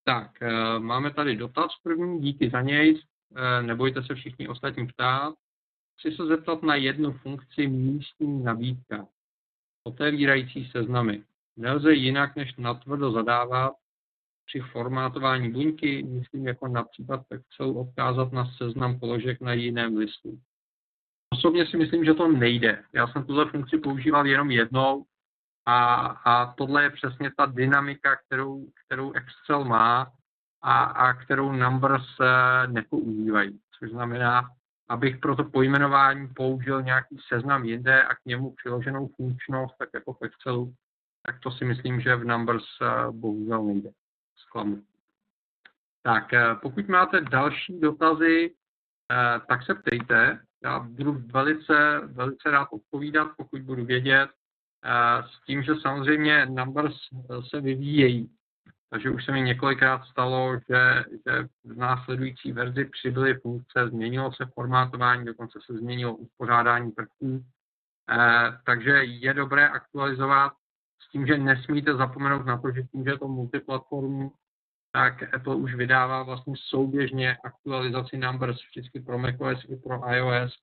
Tak, 0.04 0.42
eh, 0.42 0.78
máme 0.78 1.11
tady 1.14 1.36
dotaz 1.36 1.70
první, 1.82 2.20
díky 2.20 2.50
za 2.50 2.61
něj, 2.62 3.02
nebojte 3.61 4.02
se 4.02 4.14
všichni 4.14 4.48
ostatní 4.48 4.86
ptát. 4.86 5.34
Chci 5.99 6.16
se 6.16 6.26
zeptat 6.26 6.62
na 6.62 6.74
jednu 6.74 7.12
funkci 7.12 7.66
místní 7.66 8.42
nabídka. 8.42 9.07
Otevírající 9.84 10.70
seznamy. 10.70 11.24
Nelze 11.57 11.94
jinak, 11.94 12.36
než 12.36 12.57
natvrdo 12.57 13.12
zadávat 13.12 13.72
při 14.46 14.61
formátování 14.61 15.53
buňky, 15.53 16.03
myslím 16.03 16.46
jako 16.46 16.68
například 16.68 17.26
Excel 17.30 17.78
odkázat 17.78 18.32
na 18.32 18.51
seznam 18.57 19.01
položek 19.01 19.40
na 19.40 19.53
jiném 19.53 19.96
listu. 19.96 20.40
Osobně 21.32 21.66
si 21.66 21.76
myslím, 21.76 22.05
že 22.05 22.14
to 22.14 22.32
nejde. 22.32 22.84
Já 22.92 23.07
jsem 23.07 23.24
tuhle 23.24 23.51
funkci 23.51 23.78
používal 23.78 24.26
jenom 24.26 24.51
jednou 24.51 25.05
a, 25.66 25.96
a 26.07 26.53
tohle 26.53 26.82
je 26.82 26.90
přesně 26.90 27.30
ta 27.36 27.46
dynamika, 27.46 28.16
kterou, 28.16 28.66
kterou 28.86 29.12
Excel 29.12 29.64
má 29.64 30.12
a, 30.62 30.84
a 30.84 31.12
kterou 31.14 31.53
Numbers 31.53 32.20
eh, 32.20 32.66
nepoužívají. 32.66 33.61
Což 33.78 33.90
znamená, 33.90 34.51
abych 34.89 35.18
pro 35.18 35.36
to 35.36 35.45
pojmenování 35.45 36.28
použil 36.28 36.82
nějaký 36.82 37.16
seznam 37.28 37.64
jinde 37.64 38.03
a 38.03 38.14
k 38.14 38.24
němu 38.26 38.51
přiloženou 38.51 39.09
funkčnost, 39.16 39.74
tak 39.78 39.89
jako 39.95 40.12
v 40.12 40.22
Excelu 40.22 40.74
tak 41.28 41.41
to 41.41 41.51
si 41.51 41.64
myslím, 41.64 42.01
že 42.01 42.16
v 42.16 42.24
Numbers 42.24 42.64
eh, 42.82 43.11
bohužel 43.11 43.64
nejde. 43.64 43.91
Zklamu. 44.36 44.82
Tak, 46.03 46.32
eh, 46.32 46.55
pokud 46.62 46.89
máte 46.89 47.20
další 47.20 47.80
dotazy, 47.80 48.55
eh, 49.12 49.41
tak 49.49 49.62
se 49.62 49.74
ptejte. 49.74 50.41
Já 50.64 50.78
budu 50.78 51.12
velice, 51.12 52.01
velice 52.05 52.51
rád 52.51 52.68
odpovídat, 52.70 53.28
pokud 53.36 53.62
budu 53.62 53.84
vědět, 53.84 54.30
s 55.30 55.45
tím, 55.47 55.62
že 55.62 55.74
samozřejmě 55.82 56.47
Numbers 56.47 56.95
se 57.49 57.61
vyvíjejí. 57.61 58.30
Takže 58.91 59.11
už 59.11 59.24
se 59.24 59.32
mi 59.32 59.43
několikrát 59.43 60.05
stalo, 60.05 60.59
že, 60.68 61.05
že 61.11 61.49
v 61.64 61.76
následující 61.76 62.53
verzi 62.53 62.84
přibyly 62.84 63.34
funkce, 63.34 63.89
změnilo 63.89 64.32
se 64.32 64.47
formátování, 64.55 65.24
dokonce 65.24 65.59
se 65.66 65.78
změnilo 65.78 66.16
uspořádání 66.16 66.91
prvků. 66.91 67.45
takže 68.66 68.91
je 69.05 69.34
dobré 69.34 69.68
aktualizovat 69.68 70.53
s 71.03 71.11
tím, 71.11 71.26
že 71.26 71.39
nesmíte 71.39 71.95
zapomenout 71.95 72.47
na 72.47 72.59
to, 72.59 72.70
že 72.72 72.82
tím, 72.82 73.05
že 73.05 73.11
je 73.11 73.18
to 73.18 73.28
multiplatformní, 73.28 74.30
tak 74.93 75.34
Apple 75.34 75.57
už 75.57 75.74
vydává 75.74 76.22
vlastně 76.22 76.55
souběžně 76.57 77.36
aktualizaci 77.45 78.18
Numbers 78.18 78.59
vždycky 78.70 79.01
pro 79.01 79.18
macOS 79.18 79.64
i 79.68 79.76
pro 79.76 80.12
iOS. 80.14 80.55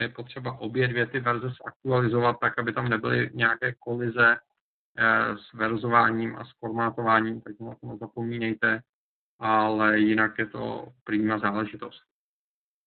Je 0.00 0.08
potřeba 0.08 0.58
obě 0.58 0.88
dvě 0.88 1.06
ty 1.06 1.20
verze 1.20 1.48
zaktualizovat 1.64 2.36
tak, 2.40 2.58
aby 2.58 2.72
tam 2.72 2.88
nebyly 2.88 3.30
nějaké 3.34 3.74
kolize 3.74 4.36
eh, 4.36 4.53
s 5.36 5.52
verzováním 5.52 6.36
a 6.36 6.44
s 6.44 6.50
formátováním, 6.60 7.40
tak 7.40 7.60
na 7.60 7.74
to 7.74 7.86
nezapomínejte, 7.86 8.80
ale 9.38 9.98
jinak 9.98 10.38
je 10.38 10.46
to 10.46 10.92
prýma 11.04 11.38
záležitost. 11.38 12.02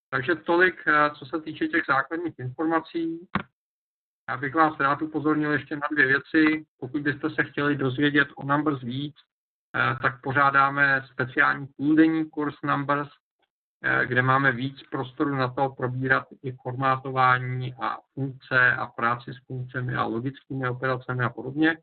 Takže 0.10 0.36
tolik, 0.36 0.84
eh, 0.88 1.10
co 1.16 1.26
se 1.26 1.41
týče 1.41 1.68
těch 1.68 1.84
základních 1.88 2.39
informací. 2.39 3.28
Já 4.30 4.38
bych 4.38 4.55
vás 4.55 4.80
rád 4.80 5.01
upozornil 5.01 5.51
ještě 5.51 5.76
na 5.76 5.88
dvě 5.91 6.08
věci. 6.08 6.66
Pokud 6.80 7.01
byste 7.01 7.30
se 7.30 7.43
chtěli 7.43 7.76
dozvědět 7.76 8.28
o 8.36 8.45
Numbers 8.45 8.82
víc, 8.82 9.16
eh, 9.76 9.97
tak 10.01 10.22
pořádáme 10.22 11.05
speciální 11.14 11.68
půldenní 11.68 12.30
kurz 12.30 12.55
Numbers, 12.64 13.10
eh, 13.84 14.05
kde 14.05 14.22
máme 14.22 14.51
víc 14.51 14.84
prostoru 14.91 15.36
na 15.36 15.47
to 15.53 15.70
probírat 15.70 16.28
i 16.43 16.51
formátování 16.51 17.74
a 17.82 17.97
funkce 18.14 18.72
a 18.72 18.88
práci 18.88 19.34
s 19.34 19.45
funkcemi 19.47 19.95
a 19.95 20.03
logickými 20.03 20.70
operacemi 20.70 21.24
a 21.24 21.30
podobně. 21.30 21.78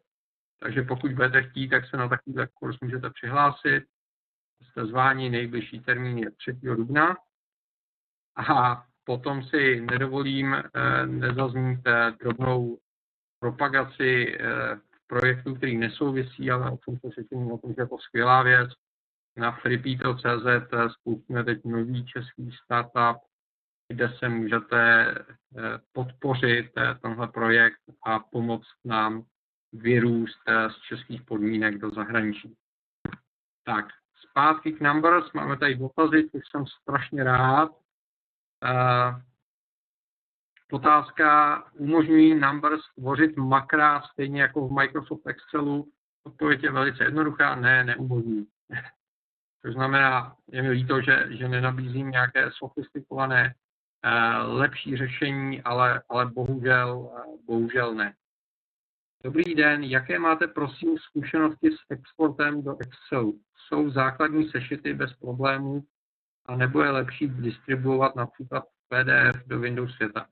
Takže 0.64 0.82
pokud 0.82 1.12
budete 1.12 1.42
chtít, 1.42 1.68
tak 1.68 1.86
se 1.86 1.96
na 1.96 2.08
takovýhle 2.08 2.48
kurz 2.54 2.80
můžete 2.80 3.10
přihlásit. 3.10 3.84
jste 4.62 4.86
zváni, 4.86 5.30
nejbližší 5.30 5.80
termín 5.80 6.18
je 6.18 6.30
3. 6.30 6.52
dubna. 6.52 7.16
A 8.36 8.84
potom 9.04 9.42
si 9.42 9.80
nedovolím 9.80 10.54
eh, 10.54 11.06
nezaznít 11.06 11.80
drobnou 12.20 12.78
propagaci 13.40 14.38
projektů, 15.06 15.54
který 15.54 15.78
nesouvisí, 15.78 16.50
ale 16.50 16.70
o 16.70 16.76
tom 16.76 17.10
světím 17.12 17.52
o 17.52 17.58
tom, 17.58 17.74
že 17.74 17.82
je 17.82 17.86
to 17.86 17.98
skvělá 17.98 18.42
věc. 18.42 18.70
Na 19.36 19.52
freepito.cz 19.52 20.46
spustíme 21.00 21.44
teď 21.44 21.64
nový 21.64 22.06
český 22.06 22.50
startup, 22.64 23.22
kde 23.88 24.08
se 24.18 24.28
můžete 24.28 25.14
eh, 25.18 25.78
podpořit 25.92 26.72
eh, 26.76 26.94
tenhle 27.02 27.28
projekt 27.28 27.80
a 28.06 28.18
pomoct 28.18 28.68
nám 28.84 29.24
vyrůst 29.74 30.38
eh, 30.48 30.70
z 30.70 30.76
českých 30.76 31.22
podmínek 31.22 31.78
do 31.78 31.90
zahraničí. 31.90 32.56
Tak, 33.64 33.86
zpátky 34.30 34.72
k 34.72 34.80
Numbers. 34.80 35.32
Máme 35.32 35.56
tady 35.56 35.74
dotazy, 35.74 36.30
což 36.30 36.42
jsem 36.50 36.66
strašně 36.66 37.24
rád. 37.24 37.70
Otázka, 40.72 41.58
umožňují 41.72 42.40
Numbers 42.40 42.80
tvořit 42.94 43.36
makra 43.36 44.02
stejně 44.02 44.42
jako 44.42 44.68
v 44.68 44.72
Microsoft 44.72 45.26
Excelu? 45.26 45.92
Odpověď 46.26 46.62
je 46.62 46.72
velice 46.72 47.04
jednoduchá, 47.04 47.54
ne, 47.54 47.84
neumožňují. 47.84 48.46
To 49.64 49.72
znamená, 49.72 50.36
je 50.48 50.62
mi 50.62 50.70
líto, 50.70 51.00
že, 51.00 51.26
že 51.30 51.48
nenabízím 51.48 52.10
nějaké 52.10 52.50
sofistikované 52.52 53.54
Eh, 54.06 54.36
lepší 54.42 54.96
řešení, 54.96 55.62
ale, 55.62 56.02
ale 56.08 56.26
bohužel, 56.26 57.10
eh, 57.18 57.22
bohužel 57.46 57.94
ne. 57.94 58.14
Dobrý 59.24 59.54
den, 59.54 59.84
jaké 59.84 60.18
máte 60.18 60.46
prosím 60.46 60.98
zkušenosti 60.98 61.70
s 61.70 61.76
exportem 61.90 62.62
do 62.62 62.76
Excelu? 62.80 63.40
Jsou 63.56 63.90
základní 63.90 64.48
sešity 64.48 64.94
bez 64.94 65.12
problémů 65.12 65.84
a 66.46 66.56
nebo 66.56 66.82
je 66.82 66.90
lepší 66.90 67.28
distribuovat 67.28 68.16
například 68.16 68.64
PDF 68.88 69.46
do 69.46 69.60
Windows 69.60 69.94
světa? 69.94 70.26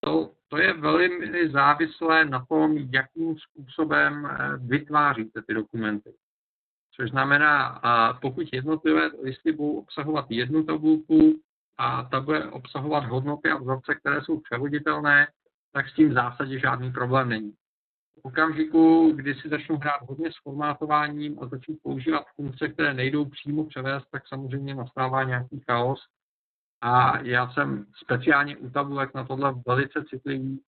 To, 0.00 0.32
to 0.48 0.58
je 0.58 0.72
velmi 0.72 1.50
závislé 1.50 2.24
na 2.24 2.46
tom, 2.48 2.76
jakým 2.76 3.36
způsobem 3.38 4.26
eh, 4.26 4.56
vytváříte 4.56 5.42
ty 5.42 5.54
dokumenty. 5.54 6.14
Což 6.96 7.10
znamená, 7.10 7.80
pokud 8.20 8.46
jednotlivé 8.52 9.10
listy 9.22 9.52
budou 9.52 9.78
obsahovat 9.78 10.26
jednu 10.28 10.64
tabulku, 10.64 11.40
a 11.78 12.02
ta 12.02 12.20
bude 12.20 12.44
obsahovat 12.44 13.04
hodnoty 13.04 13.50
a 13.50 13.56
vzorce, 13.56 13.94
které 13.94 14.22
jsou 14.22 14.40
převoditelné, 14.40 15.28
tak 15.72 15.88
s 15.88 15.94
tím 15.94 16.08
v 16.10 16.12
zásadě 16.12 16.58
žádný 16.58 16.92
problém 16.92 17.28
není. 17.28 17.54
V 18.16 18.24
okamžiku, 18.24 19.12
kdy 19.16 19.34
si 19.34 19.48
začnu 19.48 19.76
hrát 19.76 20.00
hodně 20.08 20.32
s 20.32 20.42
formátováním 20.42 21.38
a 21.42 21.46
začnu 21.46 21.76
používat 21.82 22.26
funkce, 22.36 22.68
které 22.68 22.94
nejdou 22.94 23.24
přímo 23.24 23.64
převést, 23.64 24.06
tak 24.10 24.28
samozřejmě 24.28 24.74
nastává 24.74 25.24
nějaký 25.24 25.60
chaos. 25.60 26.00
A 26.80 27.18
já 27.18 27.50
jsem 27.50 27.86
speciálně 28.04 28.56
u 28.56 28.70
tabulek 28.70 29.14
na 29.14 29.24
tohle 29.24 29.54
velice 29.66 30.04
citlivý, 30.10 30.60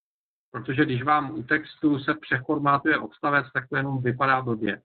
protože 0.51 0.85
když 0.85 1.03
vám 1.03 1.31
u 1.31 1.43
textu 1.43 1.99
se 1.99 2.15
přeformátuje 2.15 2.99
odstavec, 2.99 3.47
tak 3.53 3.69
to 3.69 3.77
jenom 3.77 4.03
vypadá 4.03 4.43
blbě 4.43 4.83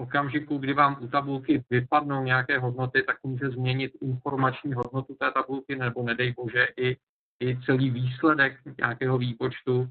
okamžiku, 0.00 0.58
kdy 0.58 0.72
vám 0.72 0.96
u 1.00 1.08
tabulky 1.08 1.64
vypadnou 1.70 2.24
nějaké 2.24 2.58
hodnoty, 2.58 3.02
tak 3.02 3.16
může 3.22 3.50
změnit 3.50 3.92
informační 4.02 4.72
hodnotu 4.72 5.14
té 5.14 5.30
tabulky, 5.30 5.76
nebo 5.76 6.02
nedej 6.02 6.32
bože 6.32 6.66
i, 6.76 6.96
i 7.40 7.60
celý 7.64 7.90
výsledek 7.90 8.60
nějakého 8.78 9.18
výpočtu. 9.18 9.88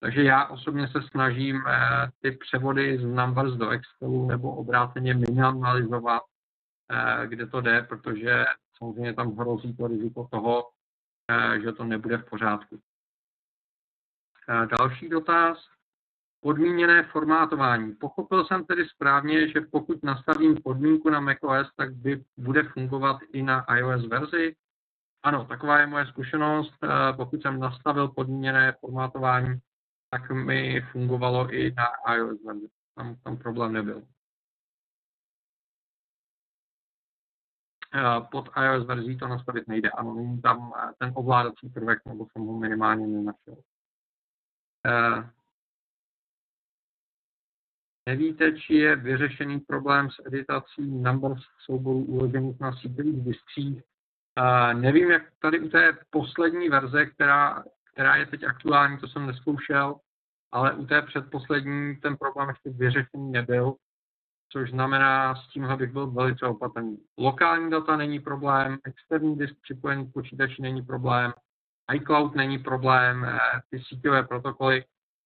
Takže 0.00 0.22
já 0.22 0.46
osobně 0.46 0.88
se 0.88 1.02
snažím 1.10 1.62
eh, 1.66 2.08
ty 2.20 2.32
převody 2.32 2.98
z 2.98 3.04
Numbers 3.04 3.52
do 3.52 3.70
Excelu 3.70 4.26
nebo 4.26 4.54
obráceně 4.54 5.14
minimalizovat, 5.14 6.22
eh, 6.90 7.26
kde 7.26 7.46
to 7.46 7.60
jde, 7.60 7.82
protože 7.82 8.44
samozřejmě 8.78 9.14
tam 9.14 9.36
hrozí 9.36 9.76
to 9.76 9.86
riziko 9.86 10.28
toho, 10.30 10.70
eh, 11.30 11.60
že 11.60 11.72
to 11.72 11.84
nebude 11.84 12.18
v 12.18 12.24
pořádku. 12.24 12.80
Další 14.78 15.08
dotaz 15.08 15.58
podmíněné 16.40 17.02
formátování. 17.02 17.94
Pochopil 17.94 18.44
jsem 18.44 18.64
tedy 18.64 18.88
správně, 18.88 19.48
že 19.48 19.60
pokud 19.60 20.02
nastavím 20.02 20.56
podmínku 20.64 21.10
na 21.10 21.20
macOS, 21.20 21.74
tak 21.76 21.94
by 21.94 22.24
bude 22.36 22.62
fungovat 22.62 23.18
i 23.32 23.42
na 23.42 23.64
iOS 23.76 24.06
verzi? 24.06 24.56
Ano, 25.22 25.44
taková 25.44 25.78
je 25.78 25.86
moje 25.86 26.06
zkušenost. 26.06 26.74
Pokud 27.16 27.42
jsem 27.42 27.60
nastavil 27.60 28.08
podmíněné 28.08 28.72
formátování, 28.80 29.60
tak 30.10 30.30
mi 30.30 30.80
fungovalo 30.80 31.52
i 31.54 31.74
na 31.74 32.14
iOS 32.14 32.44
verzi. 32.44 32.68
Tam, 32.94 33.16
tam 33.16 33.36
problém 33.36 33.72
nebyl. 33.72 34.02
Eh, 37.94 38.20
pod 38.30 38.48
iOS 38.64 38.86
verzí 38.86 39.18
to 39.18 39.28
nastavit 39.28 39.68
nejde. 39.68 39.90
Ano, 39.90 40.14
není 40.14 40.42
tam 40.42 40.72
eh, 40.76 40.92
ten 40.98 41.12
ovládací 41.14 41.68
prvek, 41.68 42.04
nebo 42.06 42.26
jsem 42.32 42.42
ho 42.42 42.58
minimálně 42.58 43.06
nenašel. 43.06 43.56
Nevíte, 48.06 48.52
či 48.52 48.74
je 48.74 48.96
vyřešený 48.96 49.60
problém 49.60 50.10
s 50.10 50.26
editací 50.26 50.82
numbers 50.82 51.42
souborů 51.64 52.04
uložených 52.04 52.60
na 52.60 52.76
síťových 52.76 53.24
diskcích. 53.24 53.82
Nevím, 54.72 55.10
jak 55.10 55.22
tady 55.38 55.60
u 55.60 55.68
té 55.68 55.98
poslední 56.10 56.68
verze, 56.68 57.06
která, 57.06 57.64
která 57.92 58.16
je 58.16 58.26
teď 58.26 58.44
aktuální, 58.44 58.98
to 58.98 59.08
jsem 59.08 59.26
neskoušel, 59.26 59.96
ale 60.52 60.72
u 60.72 60.86
té 60.86 61.02
předposlední 61.02 61.96
ten 61.96 62.16
problém 62.16 62.48
ještě 62.48 62.70
vyřešený 62.70 63.30
nebyl, 63.30 63.74
což 64.52 64.70
znamená, 64.70 65.34
s 65.34 65.48
tímhle 65.48 65.76
bych 65.76 65.92
byl 65.92 66.10
velice 66.10 66.46
opatrný. 66.46 66.98
Lokální 67.18 67.70
data 67.70 67.96
není 67.96 68.20
problém, 68.20 68.78
externí 68.84 69.38
disk 69.38 69.54
připojený 69.62 70.10
k 70.10 70.12
počítači 70.12 70.62
není 70.62 70.82
problém, 70.82 71.32
iCloud 71.94 72.34
není 72.34 72.58
problém, 72.58 73.24
eh, 73.24 73.38
ty 73.70 73.80
síťové 73.80 74.22
protokoly 74.22 74.84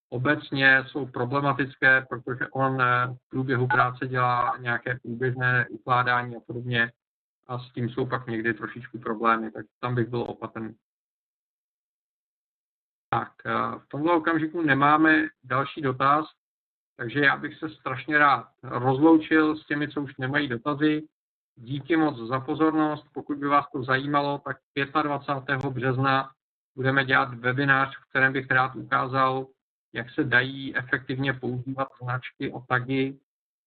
obecně 0.08 0.84
jsou 0.86 1.06
problematické, 1.06 2.06
protože 2.08 2.48
on 2.48 2.82
eh, 2.82 3.06
v 3.06 3.30
průběhu 3.30 3.66
práce 3.66 4.08
dělá 4.08 4.56
nějaké 4.58 4.98
průběžné 5.02 5.66
ukládání 5.68 6.36
a 6.36 6.40
podobně 6.46 6.92
a 7.46 7.58
s 7.58 7.72
tím 7.72 7.88
jsou 7.88 8.06
pak 8.06 8.26
někdy 8.26 8.54
trošičku 8.54 8.98
problémy, 8.98 9.50
tak 9.50 9.66
tam 9.80 9.94
bych 9.94 10.08
byl 10.08 10.20
opatrný. 10.20 10.74
Tak, 13.14 13.32
eh, 13.46 13.78
v 13.78 13.88
tomto 13.88 14.16
okamžiku 14.16 14.62
nemáme 14.62 15.28
další 15.44 15.80
dotaz, 15.80 16.26
takže 16.96 17.20
já 17.20 17.36
bych 17.36 17.58
se 17.58 17.68
strašně 17.68 18.18
rád 18.18 18.46
rozloučil 18.62 19.56
s 19.56 19.66
těmi, 19.66 19.88
co 19.88 20.02
už 20.02 20.16
nemají 20.16 20.48
dotazy. 20.48 21.02
Díky 21.56 21.96
moc 21.96 22.28
za 22.28 22.40
pozornost. 22.40 23.06
Pokud 23.14 23.38
by 23.38 23.46
vás 23.46 23.64
to 23.72 23.82
zajímalo, 23.82 24.38
tak 24.38 24.56
25. 25.02 25.70
března 25.70 26.30
budeme 26.76 27.04
dělat 27.04 27.34
webinář, 27.34 27.96
v 27.96 28.08
kterém 28.10 28.32
bych 28.32 28.50
rád 28.50 28.76
ukázal, 28.76 29.46
jak 29.92 30.10
se 30.10 30.24
dají 30.24 30.76
efektivně 30.76 31.32
používat 31.32 31.88
značky 32.02 32.52
o 32.52 32.60
tagy 32.60 33.18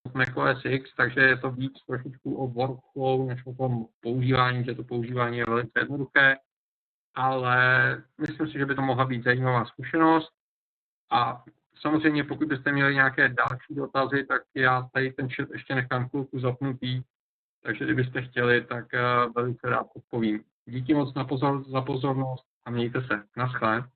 od 0.05 0.13
macOS 0.13 0.65
X, 0.65 0.95
takže 0.97 1.19
je 1.21 1.37
to 1.37 1.51
víc 1.51 1.73
trošičku 1.87 2.35
o 2.35 2.47
workflow, 2.47 3.27
než 3.27 3.45
o 3.45 3.53
tom 3.53 3.85
používání, 4.01 4.63
že 4.63 4.75
to 4.75 4.83
používání 4.83 5.37
je 5.37 5.45
velice 5.45 5.79
jednoduché, 5.79 6.35
ale 7.17 7.57
myslím 8.21 8.47
si, 8.47 8.53
že 8.53 8.65
by 8.65 8.75
to 8.75 8.81
mohla 8.81 9.05
být 9.05 9.23
zajímavá 9.23 9.65
zkušenost. 9.65 10.29
A 11.11 11.43
samozřejmě, 11.81 12.23
pokud 12.23 12.47
byste 12.47 12.71
měli 12.71 12.93
nějaké 12.93 13.29
další 13.29 13.75
dotazy, 13.75 14.25
tak 14.25 14.41
já 14.55 14.89
tady 14.93 15.13
ten 15.13 15.29
chat 15.29 15.49
ještě 15.49 15.75
nechám 15.75 16.09
chvilku 16.09 16.39
zapnutý, 16.39 17.01
takže 17.63 17.85
kdybyste 17.85 18.21
chtěli, 18.21 18.65
tak 18.65 18.93
eh, 18.93 19.01
velice 19.35 19.69
rád 19.69 19.87
odpovím. 19.95 20.43
Díky 20.65 20.93
moc 20.93 21.13
na 21.13 21.25
pozor, 21.25 21.63
za 21.69 21.81
pozornost 21.81 22.45
a 22.65 22.69
mějte 22.69 23.01
se. 23.01 23.23
Naschle. 23.37 23.89